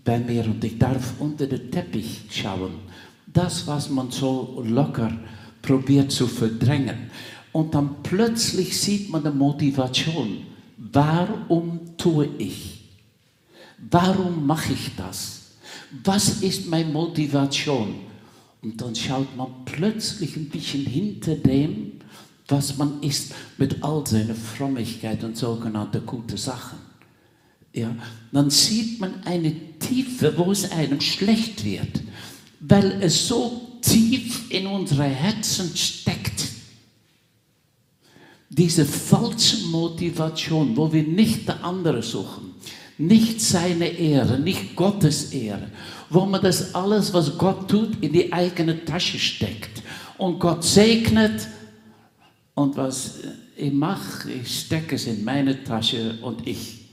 bei 0.05 0.19
mir 0.19 0.45
und 0.45 0.63
ich 0.63 0.77
darf 0.77 1.19
unter 1.19 1.47
den 1.47 1.69
Teppich 1.69 2.21
schauen. 2.29 2.79
Das, 3.25 3.67
was 3.67 3.89
man 3.89 4.09
so 4.09 4.63
locker 4.65 5.11
probiert 5.61 6.11
zu 6.11 6.27
verdrängen. 6.27 7.11
Und 7.51 7.75
dann 7.75 8.03
plötzlich 8.03 8.79
sieht 8.79 9.09
man 9.09 9.25
eine 9.25 9.35
Motivation. 9.35 10.45
Warum 10.91 11.97
tue 11.97 12.29
ich? 12.37 12.89
Warum 13.89 14.45
mache 14.45 14.73
ich 14.73 14.91
das? 14.95 15.41
Was 16.03 16.41
ist 16.41 16.67
meine 16.67 16.91
Motivation? 16.91 17.95
Und 18.61 18.81
dann 18.81 18.95
schaut 18.95 19.35
man 19.37 19.65
plötzlich 19.65 20.35
ein 20.35 20.49
bisschen 20.49 20.85
hinter 20.85 21.35
dem, 21.35 21.93
was 22.47 22.77
man 22.77 23.01
ist, 23.01 23.33
mit 23.57 23.83
all 23.83 24.05
seiner 24.05 24.35
Frömmigkeit 24.35 25.23
und 25.23 25.37
sogenannte 25.37 26.01
gute 26.01 26.37
Sachen. 26.37 26.79
Ja, 27.73 27.95
dann 28.31 28.49
sieht 28.49 28.99
man 28.99 29.23
eine 29.23 29.53
Tiefe, 29.79 30.33
wo 30.37 30.51
es 30.51 30.71
einem 30.71 30.99
schlecht 30.99 31.63
wird, 31.63 32.01
weil 32.59 33.01
es 33.01 33.27
so 33.27 33.79
tief 33.81 34.49
in 34.49 34.65
unsere 34.65 35.03
Herzen 35.03 35.75
steckt. 35.75 36.56
Diese 38.49 38.85
falsche 38.85 39.67
Motivation, 39.67 40.75
wo 40.77 40.91
wir 40.91 41.03
nicht 41.03 41.47
der 41.47 41.63
andere 41.63 42.01
suchen, 42.01 42.55
nicht 42.97 43.41
seine 43.41 43.87
Ehre, 43.87 44.39
nicht 44.39 44.75
Gottes 44.75 45.33
Ehre, 45.33 45.69
wo 46.09 46.25
man 46.25 46.41
das 46.41 46.73
alles, 46.73 47.13
was 47.13 47.37
Gott 47.37 47.69
tut, 47.69 48.01
in 48.01 48.13
die 48.13 48.31
eigene 48.31 48.83
Tasche 48.85 49.19
steckt 49.19 49.83
und 50.17 50.39
Gott 50.39 50.63
segnet 50.63 51.47
und 52.55 52.75
was 52.77 53.19
ich 53.55 53.73
mache, 53.73 54.31
ich 54.31 54.61
stecke 54.61 54.95
es 54.95 55.07
in 55.07 55.23
meine 55.23 55.63
Tasche 55.63 56.17
und 56.21 56.47
ich 56.47 56.89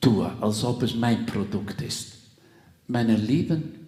tue, 0.00 0.30
als 0.40 0.62
ob 0.64 0.82
es 0.82 0.94
mein 0.94 1.24
Produkt 1.24 1.80
ist. 1.80 2.12
Meine 2.86 3.16
Lieben, 3.16 3.86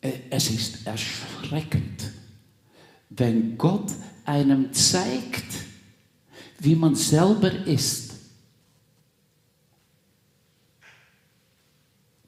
es 0.00 0.50
ist 0.50 0.86
erschreckend, 0.86 2.10
wenn 3.10 3.58
Gott 3.58 3.90
einem 4.24 4.72
zeigt, 4.72 5.54
wie 6.58 6.74
man 6.74 6.94
selber 6.94 7.52
ist. 7.66 8.14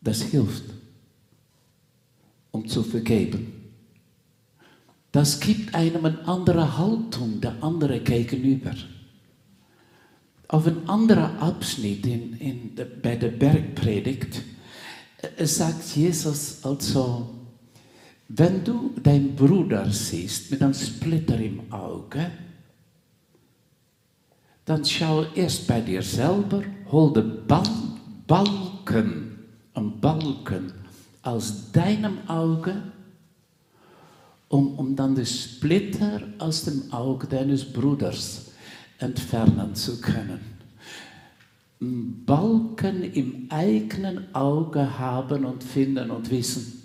Das 0.00 0.22
hilft, 0.22 0.64
um 2.50 2.66
zu 2.66 2.83
vergeben. 2.83 3.62
Das 5.12 5.38
gibt 5.38 5.74
einem 5.74 6.07
eine 6.07 6.26
andere 6.26 6.78
Haltung 6.78 7.40
der 7.40 7.62
andere 7.62 8.00
gegenüber. 8.00 8.74
Auf 10.48 10.66
ein 10.66 10.88
anderer 10.88 11.40
Abschnitt 11.40 12.07
in, 12.07 12.35
in 12.38 12.74
de, 12.74 12.85
bei 12.85 13.16
der 13.16 13.28
Bergpredigt 13.28 14.42
äh, 15.37 15.46
sagt 15.46 15.94
Jesus 15.94 16.64
also, 16.64 17.41
wenn 18.35 18.64
du 18.64 18.95
deinen 19.03 19.37
Bruder 19.37 19.90
siehst 19.90 20.51
mit 20.51 20.62
einem 20.62 20.73
Splitter 20.73 21.38
im 21.38 21.71
Auge, 21.71 22.31
dann 24.64 24.85
schau 24.85 25.25
erst 25.35 25.66
bei 25.66 25.81
dir 25.81 26.03
selber, 26.03 26.62
hol 26.90 27.12
den 27.12 27.47
Bal 27.47 27.62
Balken, 28.27 29.38
einen 29.75 30.01
Balken 30.01 30.73
aus 31.23 31.71
deinem 31.73 32.27
Auge, 32.27 32.83
um, 34.49 34.79
um 34.79 34.97
dann 34.97 35.14
den 35.14 35.27
Splitter 35.27 36.23
aus 36.38 36.64
dem 36.64 36.90
Auge 36.92 37.27
deines 37.27 37.71
Bruders 37.71 38.53
entfernen 38.99 39.75
zu 39.75 40.01
können. 40.01 40.40
Balken 42.25 43.03
im 43.03 43.49
eigenen 43.51 44.35
Auge 44.35 44.99
haben 44.99 45.45
und 45.45 45.62
finden 45.62 46.11
und 46.11 46.31
wissen, 46.31 46.82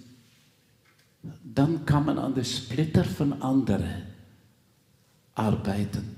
dann 1.57 1.87
kann 1.87 2.05
man 2.05 2.19
an 2.19 2.35
den 2.35 2.45
Splitter 2.45 3.03
von 3.03 3.41
anderen 3.41 4.03
arbeiten. 5.33 6.15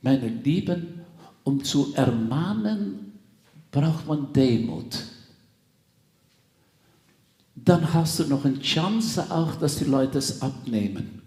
Meine 0.00 0.28
Lieben, 0.28 1.02
um 1.44 1.62
zu 1.62 1.92
ermahnen, 1.94 3.12
braucht 3.70 4.06
man 4.06 4.32
Demut. 4.32 5.04
Dann 7.54 7.92
hast 7.92 8.20
du 8.20 8.24
noch 8.24 8.46
eine 8.46 8.58
Chance 8.60 9.30
auch, 9.30 9.54
dass 9.56 9.76
die 9.76 9.84
Leute 9.84 10.16
es 10.16 10.40
abnehmen. 10.40 11.20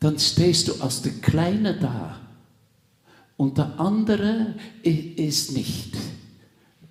Dann 0.00 0.18
stehst 0.18 0.66
du 0.66 0.74
als 0.82 1.02
der 1.02 1.12
Kleine 1.12 1.78
da 1.78 2.18
und 3.36 3.58
der 3.58 3.78
andere 3.78 4.56
ist 4.82 5.52
nicht 5.52 5.96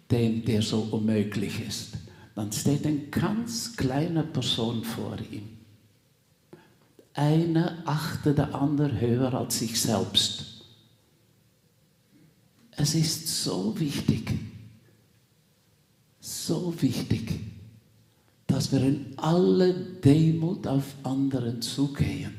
dem, 0.09 0.45
der 0.45 0.61
so 0.61 0.87
unmöglich 0.91 1.67
ist 1.67 2.08
dann 2.35 2.51
steht 2.51 2.85
eine 2.85 2.99
ganz 3.07 3.75
kleine 3.75 4.23
Person 4.23 4.83
vor 4.83 5.17
ihm. 5.31 5.57
Eine 7.13 7.85
achtet 7.85 8.37
der 8.37 8.55
andere 8.55 8.99
höher 8.99 9.33
als 9.33 9.59
sich 9.59 9.79
selbst. 9.81 10.45
Es 12.71 12.95
ist 12.95 13.43
so 13.43 13.77
wichtig, 13.77 14.39
so 16.21 16.73
wichtig, 16.81 17.41
dass 18.47 18.71
wir 18.71 18.81
in 18.81 19.13
alle 19.17 19.73
Demut 19.73 20.65
auf 20.65 20.95
anderen 21.03 21.61
zugehen. 21.61 22.33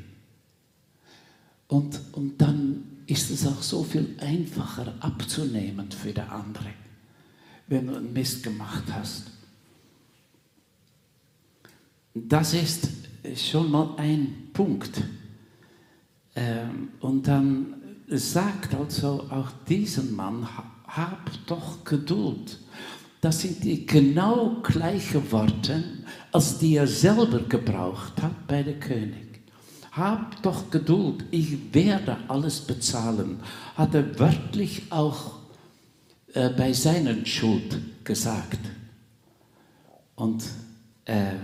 Und, 1.68 2.00
und 2.12 2.40
dann 2.40 3.02
ist 3.06 3.30
es 3.30 3.46
auch 3.46 3.62
so 3.62 3.84
viel 3.84 4.16
einfacher 4.18 4.94
abzunehmen 5.00 5.90
für 5.90 6.12
den 6.12 6.28
anderen, 6.28 6.72
wenn 7.66 7.86
du 7.86 7.96
einen 7.96 8.12
Mist 8.12 8.42
gemacht 8.42 8.84
hast. 8.92 9.39
Das 12.14 12.54
ist 12.54 12.88
schon 13.36 13.70
mal 13.70 13.94
ein 13.96 14.50
Punkt. 14.52 15.02
Ähm, 16.34 16.90
und 17.00 17.26
dann 17.26 17.74
sagt 18.08 18.74
also 18.74 19.26
auch 19.30 19.50
diesen 19.68 20.14
Mann, 20.16 20.46
hab 20.86 21.30
doch 21.46 21.84
Geduld. 21.84 22.58
Das 23.20 23.40
sind 23.40 23.62
die 23.62 23.86
genau 23.86 24.60
gleichen 24.62 25.30
Worte, 25.30 25.84
als 26.32 26.58
die 26.58 26.76
er 26.76 26.86
selber 26.86 27.40
gebraucht 27.40 28.20
hat 28.22 28.46
bei 28.46 28.62
der 28.62 28.80
König. 28.80 29.42
Hab 29.92 30.40
doch 30.42 30.70
Geduld, 30.70 31.24
ich 31.30 31.74
werde 31.74 32.16
alles 32.28 32.60
bezahlen, 32.60 33.40
hat 33.76 33.94
er 33.94 34.18
wörtlich 34.18 34.90
auch 34.90 35.40
äh, 36.32 36.48
bei 36.50 36.72
seinen 36.72 37.26
Schuld 37.26 38.04
gesagt. 38.04 38.60
Und 40.14 40.44
äh, 41.04 41.34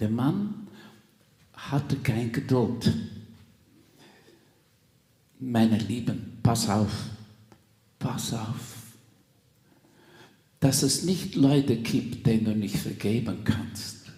der 0.00 0.10
Mann 0.10 0.66
hatte 1.52 1.96
kein 1.96 2.32
Geduld. 2.32 2.92
Meine 5.38 5.78
Lieben, 5.78 6.38
pass 6.42 6.68
auf. 6.68 6.92
pass 7.98 8.34
auf, 8.34 8.92
dass 10.60 10.82
es 10.82 11.04
nicht 11.04 11.36
Leute 11.36 11.76
gibt, 11.76 12.26
denen 12.26 12.44
du 12.44 12.54
nicht 12.54 12.76
vergeben 12.76 13.44
kannst. 13.44 14.12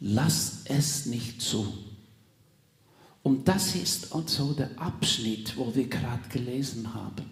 Lass 0.00 0.64
es 0.66 1.06
nicht 1.06 1.40
zu. 1.40 1.72
Und 3.22 3.48
das 3.48 3.74
ist 3.74 4.14
also 4.14 4.52
der 4.52 4.78
Abschnitt, 4.78 5.56
wo 5.56 5.74
wir 5.74 5.88
gerade 5.88 6.28
gelesen 6.28 6.94
haben. 6.94 7.24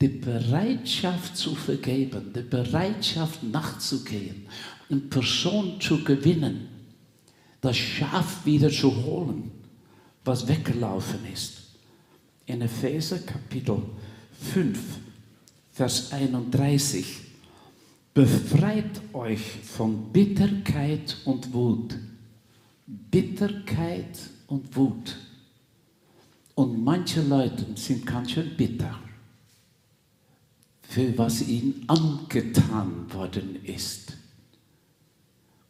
Die 0.00 0.08
Bereitschaft 0.08 1.36
zu 1.36 1.54
vergeben, 1.54 2.32
die 2.34 2.42
Bereitschaft 2.42 3.42
nachzugehen, 3.42 4.46
eine 4.90 5.00
Person 5.00 5.80
zu 5.80 6.02
gewinnen, 6.04 6.68
das 7.60 7.76
Schaf 7.76 8.44
wieder 8.44 8.70
zu 8.70 8.94
holen, 9.04 9.50
was 10.24 10.46
weggelaufen 10.48 11.20
ist. 11.32 11.62
In 12.46 12.60
Epheser 12.60 13.18
Kapitel 13.20 13.82
5, 14.52 14.78
Vers 15.72 16.12
31. 16.12 17.06
Befreit 18.12 19.00
euch 19.12 19.40
von 19.40 20.12
Bitterkeit 20.12 21.16
und 21.24 21.52
Wut. 21.52 21.96
Bitterkeit 22.86 24.18
und 24.46 24.76
Wut. 24.76 25.16
Und 26.54 26.84
manche 26.84 27.22
Leute 27.22 27.66
sind 27.74 28.06
ganz 28.06 28.32
schön 28.32 28.56
bitter 28.56 29.00
für 30.94 31.18
was 31.18 31.42
ihnen 31.48 31.82
angetan 31.88 33.12
worden 33.12 33.64
ist. 33.64 34.03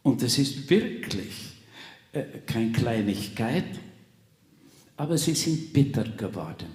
Und 0.05 0.21
es 0.21 0.37
ist 0.37 0.69
wirklich 0.69 1.53
äh, 2.11 2.21
keine 2.45 2.71
Kleinigkeit, 2.71 3.65
aber 4.95 5.17
sie 5.17 5.33
sind 5.33 5.73
bitter 5.73 6.03
geworden. 6.03 6.67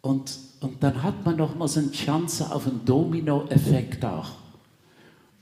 Und, 0.00 0.38
und 0.60 0.80
dann 0.80 1.02
hat 1.02 1.24
man 1.24 1.34
nochmals 1.34 1.76
eine 1.76 1.90
Chance 1.90 2.54
auf 2.54 2.68
einen 2.68 2.84
Dominoeffekt 2.84 4.04
auch. 4.04 4.30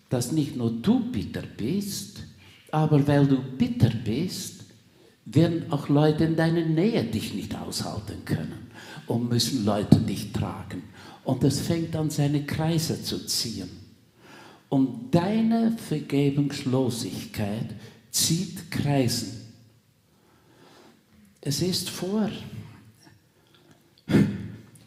Dass 0.09 0.33
nicht 0.33 0.57
nur 0.57 0.71
du 0.71 1.01
bitter 1.13 1.43
bist, 1.43 2.23
aber 2.71 3.07
weil 3.07 3.27
du 3.27 3.37
bitter 3.37 3.91
bist, 3.91 4.65
werden 5.27 5.71
auch 5.71 5.91
Leute 5.91 6.25
in 6.25 6.37
deiner 6.37 6.65
Nähe 6.65 7.05
dich 7.05 7.35
nicht 7.35 7.55
aushalten 7.55 8.25
können 8.25 8.71
und 9.07 9.29
müssen 9.29 9.67
Leute 9.67 9.99
dich 9.99 10.33
tragen. 10.33 10.85
Und 11.25 11.45
es 11.45 11.61
fängt 11.61 11.95
an, 11.95 12.09
seine 12.09 12.47
Kreise 12.47 13.03
zu 13.03 13.27
ziehen. 13.27 13.82
Und 14.73 15.15
deine 15.15 15.73
Vergebungslosigkeit 15.73 17.75
zieht 18.11 18.71
Kreisen. 18.71 19.43
Es 21.43 21.61
ist 21.61 21.91
vor 21.91 22.31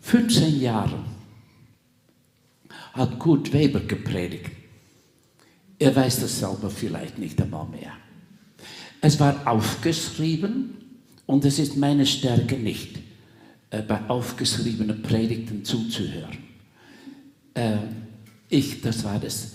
15 0.02 0.60
Jahren, 0.60 1.06
hat 2.94 3.20
Kurt 3.20 3.54
Weber 3.54 3.82
gepredigt. 3.82 4.50
Er 5.78 5.96
weiß 5.96 6.22
das 6.22 6.40
selber 6.40 6.72
vielleicht 6.72 7.20
nicht 7.20 7.40
einmal 7.40 7.68
mehr. 7.68 7.92
Es 9.02 9.20
war 9.20 9.46
aufgeschrieben 9.46 10.78
und 11.28 11.46
es 11.46 11.60
ist 11.60 11.78
meine 11.78 12.08
Stärke 12.08 12.56
nicht, 12.56 12.98
äh, 13.70 13.84
bei 13.84 14.10
aufgeschriebenen 14.10 15.04
Predigten 15.04 15.64
zuzuhören. 15.64 16.40
Äh, 17.54 17.78
ich, 18.50 18.82
das 18.82 19.04
war 19.04 19.20
das, 19.20 19.55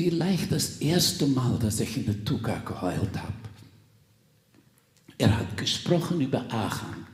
vielleicht 0.00 0.50
das 0.50 0.78
erste 0.78 1.26
Mal, 1.26 1.58
dass 1.58 1.78
ich 1.78 1.94
in 1.94 2.06
der 2.06 2.24
Tuga 2.24 2.56
geheult 2.60 3.18
habe. 3.18 3.34
Er 5.18 5.38
hat 5.38 5.58
gesprochen 5.58 6.22
über 6.22 6.40
Achan. 6.50 7.06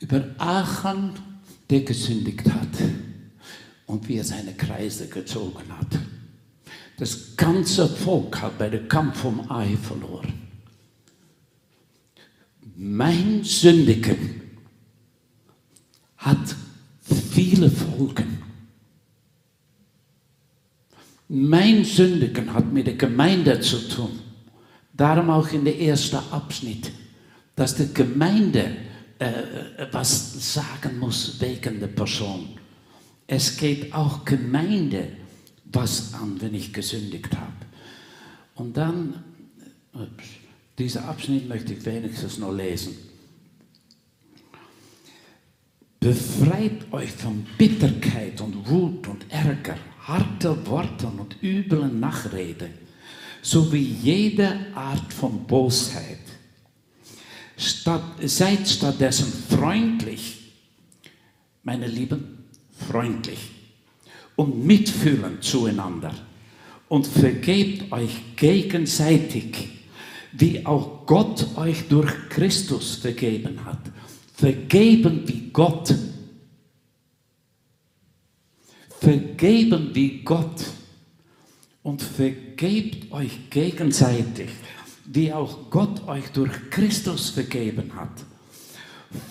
Über 0.00 0.24
Achan, 0.38 1.12
der 1.70 1.82
gesündigt 1.82 2.52
hat 2.52 2.66
und 3.86 4.08
wie 4.08 4.16
er 4.16 4.24
seine 4.24 4.54
Kreise 4.54 5.06
gezogen 5.06 5.62
hat. 5.68 6.00
Das 6.96 7.36
ganze 7.36 7.86
Volk 7.86 8.42
hat 8.42 8.58
bei 8.58 8.70
dem 8.70 8.88
Kampf 8.88 9.24
um 9.24 9.48
Ei 9.48 9.76
verloren. 9.76 10.32
Mein 12.74 13.44
Sündigen 13.44 14.40
hat 16.16 16.56
viele 17.30 17.70
Folgen. 17.70 18.47
Mein 21.28 21.84
Sündigen 21.84 22.52
hat 22.54 22.72
mit 22.72 22.86
der 22.86 22.94
Gemeinde 22.94 23.60
zu 23.60 23.88
tun. 23.88 24.18
Darum 24.94 25.30
auch 25.30 25.52
in 25.52 25.64
der 25.64 25.78
ersten 25.78 26.16
Abschnitt, 26.16 26.90
dass 27.54 27.76
die 27.76 27.92
Gemeinde 27.92 28.76
äh, 29.18 29.86
was 29.92 30.54
sagen 30.54 30.98
muss 30.98 31.40
wegen 31.40 31.80
der 31.80 31.88
Person. 31.88 32.48
Es 33.26 33.56
geht 33.56 33.92
auch 33.92 34.24
Gemeinde 34.24 35.08
was 35.72 36.14
an, 36.14 36.40
wenn 36.40 36.54
ich 36.54 36.72
gesündigt 36.72 37.36
habe. 37.36 37.52
Und 38.54 38.76
dann, 38.76 39.22
ups, 39.92 40.24
dieser 40.78 41.04
Abschnitt 41.08 41.48
möchte 41.48 41.74
ich 41.74 41.84
wenigstens 41.84 42.38
noch 42.38 42.52
lesen. 42.52 42.96
Befreit 46.00 46.92
euch 46.92 47.10
von 47.10 47.44
Bitterkeit 47.58 48.40
und 48.40 48.68
Wut 48.68 49.06
und 49.08 49.26
Ärger, 49.30 49.76
harte 50.08 50.66
Worte 50.66 51.06
und 51.06 51.36
üblen 51.42 52.00
Nachrede 52.00 52.70
sowie 53.42 53.96
jede 54.02 54.58
Art 54.74 55.12
von 55.12 55.46
Bosheit. 55.46 56.18
Statt, 57.56 58.02
seid 58.22 58.68
stattdessen 58.68 59.32
freundlich, 59.48 60.54
meine 61.62 61.86
Lieben, 61.86 62.44
freundlich 62.88 63.50
und 64.36 64.64
mitfühlend 64.64 65.42
zueinander 65.44 66.14
und 66.88 67.06
vergebt 67.06 67.92
euch 67.92 68.36
gegenseitig, 68.36 69.68
wie 70.32 70.64
auch 70.64 71.04
Gott 71.06 71.46
euch 71.56 71.88
durch 71.88 72.12
Christus 72.30 72.96
vergeben 72.96 73.64
hat. 73.64 73.80
Vergeben 74.34 75.26
wie 75.26 75.50
Gott. 75.52 75.94
Vergeben 79.00 79.94
wie 79.94 80.22
Gott 80.22 80.64
und 81.82 82.02
vergebt 82.02 83.12
euch 83.12 83.48
gegenseitig, 83.48 84.50
wie 85.06 85.32
auch 85.32 85.70
Gott 85.70 86.06
euch 86.08 86.28
durch 86.32 86.52
Christus 86.70 87.30
vergeben 87.30 87.94
hat. 87.94 88.24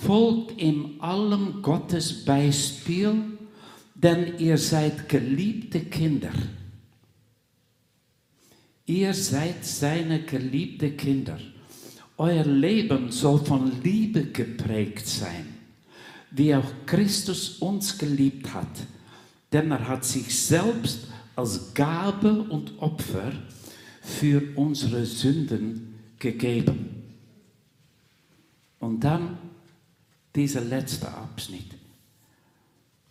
Folgt 0.06 0.60
in 0.60 1.00
allem 1.00 1.62
Gottes 1.62 2.26
Beispiel, 2.26 3.14
denn 3.94 4.38
ihr 4.40 4.58
seid 4.58 5.10
geliebte 5.10 5.82
Kinder. 5.82 6.32
Ihr 8.86 9.14
seid 9.14 9.66
seine 9.66 10.24
geliebte 10.24 10.92
Kinder. 10.92 11.38
Euer 12.18 12.46
Leben 12.46 13.12
soll 13.12 13.40
von 13.40 13.84
Liebe 13.84 14.28
geprägt 14.28 15.08
sein, 15.08 15.46
wie 16.32 16.56
auch 16.56 16.72
Christus 16.86 17.58
uns 17.60 17.98
geliebt 17.98 18.54
hat. 18.54 18.66
Denn 19.52 19.72
er 19.72 19.88
hat 19.88 20.06
sich 20.06 20.38
selbst 20.38 21.08
als 21.36 21.74
Gabe 21.74 22.42
und 22.44 22.80
Opfer 22.80 23.32
für 24.02 24.42
unsere 24.56 25.06
Sünden 25.06 26.00
gegeben. 26.20 27.04
Und 28.80 29.04
dann 29.04 29.38
dieser 30.36 30.62
letzte 30.62 31.12
Abschnitt. 31.12 31.74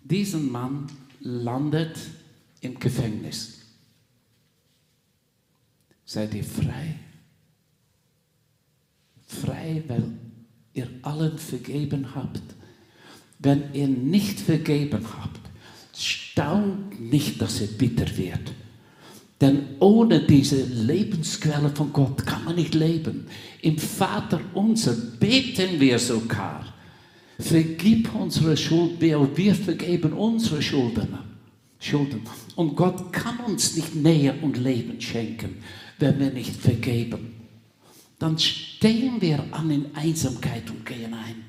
Diesen 0.03 0.51
Mann 0.51 0.87
landet 1.20 1.99
im 2.61 2.78
Gefängnis. 2.78 3.61
Seid 6.05 6.34
ihr 6.34 6.45
frei? 6.45 6.95
Frei, 9.26 9.82
weil 9.89 10.12
ihr 10.72 10.89
allen 11.03 11.37
vergeben 11.37 12.14
habt. 12.14 12.43
Wenn 13.39 13.74
ihr 13.74 13.89
nicht 13.89 14.39
vergeben 14.39 15.05
habt, 15.18 15.41
staunt 16.37 17.01
nicht, 17.01 17.41
dass 17.41 17.62
er 17.62 17.68
bitter 17.68 18.14
wird. 18.18 18.53
Denn 19.41 19.68
ohne 19.80 20.20
diese 20.20 20.62
Lebensquelle 20.64 21.70
von 21.70 21.93
Gott 21.95 22.26
kann 22.26 22.45
man 22.45 22.57
nicht 22.57 22.74
leben. 22.74 23.26
Im 23.62 23.78
Vater 23.78 24.41
unser 24.53 24.93
beten 24.93 25.80
wir 25.80 25.99
sogar. 25.99 26.74
Vergib 27.39 28.14
unsere 28.14 28.55
Schuld, 28.57 29.01
wir 29.01 29.55
vergeben 29.55 30.12
unsere 30.12 30.61
Schulden. 30.61 31.09
Schulden. 31.78 32.20
Und 32.55 32.76
Gott 32.76 33.12
kann 33.14 33.39
uns 33.41 33.74
nicht 33.74 33.95
Nähe 33.95 34.34
und 34.43 34.59
Leben 34.59 35.01
schenken, 35.01 35.57
wenn 35.99 36.18
wir 36.18 36.30
nicht 36.30 36.55
vergeben. 36.55 37.34
Dann 38.18 38.39
stehen 38.39 39.22
wir 39.22 39.43
an 39.53 39.70
in 39.70 39.95
Einsamkeit 39.95 40.70
und 40.70 40.84
gehen 40.84 41.14
ein. 41.14 41.45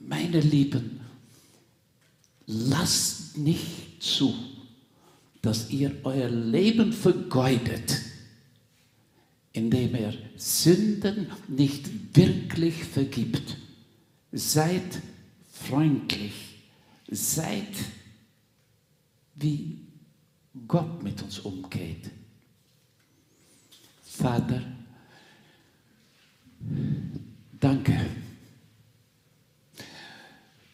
Meine 0.00 0.40
Lieben, 0.40 1.00
lasst 2.46 3.38
nicht 3.38 3.91
zu, 4.02 4.34
dass 5.40 5.70
ihr 5.70 5.94
euer 6.02 6.28
Leben 6.28 6.92
vergeudet, 6.92 8.00
indem 9.52 9.94
ihr 9.94 10.14
Sünden 10.36 11.28
nicht 11.48 12.16
wirklich 12.16 12.84
vergibt. 12.84 13.56
Seid 14.32 15.00
freundlich, 15.52 16.32
seid 17.10 17.74
wie 19.36 19.78
Gott 20.66 21.02
mit 21.02 21.22
uns 21.22 21.38
umgeht. 21.40 22.10
Vater, 24.02 24.62
danke. 27.58 28.06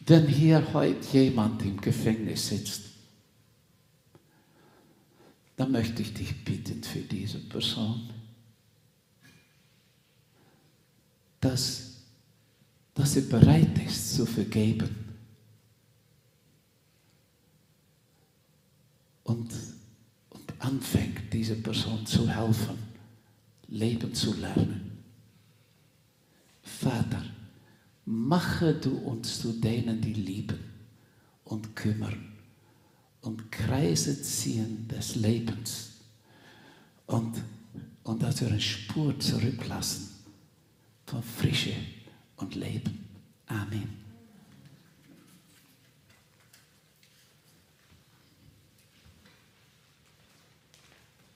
Wenn 0.07 0.27
hier 0.27 0.73
heute 0.73 1.19
jemand 1.19 1.63
im 1.63 1.81
Gefängnis 1.81 2.49
sitzt, 2.49 2.88
dann 5.59 5.73
möchte 5.73 6.03
ich 6.03 6.15
dich 6.15 6.45
bitten 6.45 6.85
für 6.85 7.01
diese 7.01 7.41
Person, 7.41 8.09
dass, 11.41 11.97
dass 12.95 13.15
sie 13.15 13.23
bereit 13.23 13.77
ist 13.85 14.15
zu 14.15 14.25
vergeben. 14.25 14.89
Und, 19.25 19.51
und 20.31 20.55
anfängt, 20.61 21.33
dieser 21.33 21.57
Person 21.57 22.07
zu 22.07 22.29
helfen, 22.29 22.79
leben 23.67 24.15
zu 24.15 24.35
lernen. 24.35 25.03
Vater, 26.63 27.25
mache 28.05 28.75
du 28.75 28.97
uns 28.97 29.41
zu 29.41 29.53
denen, 29.55 30.01
die 30.01 30.15
lieben 30.15 30.61
und 31.43 31.75
kümmern 31.75 32.28
und 33.23 33.51
Kreise 33.51 34.21
ziehen 34.23 34.87
des 34.89 35.17
Lebens 35.17 36.01
und, 37.07 37.43
und 38.05 38.23
dass 38.23 38.41
wir 38.41 38.49
eine 38.49 38.61
Spur 38.61 39.19
zurücklassen 39.19 40.11
von 41.07 41.23
Frische 41.23 41.75
und 42.37 42.55
Leben. 42.55 43.09
Amen. 43.47 44.08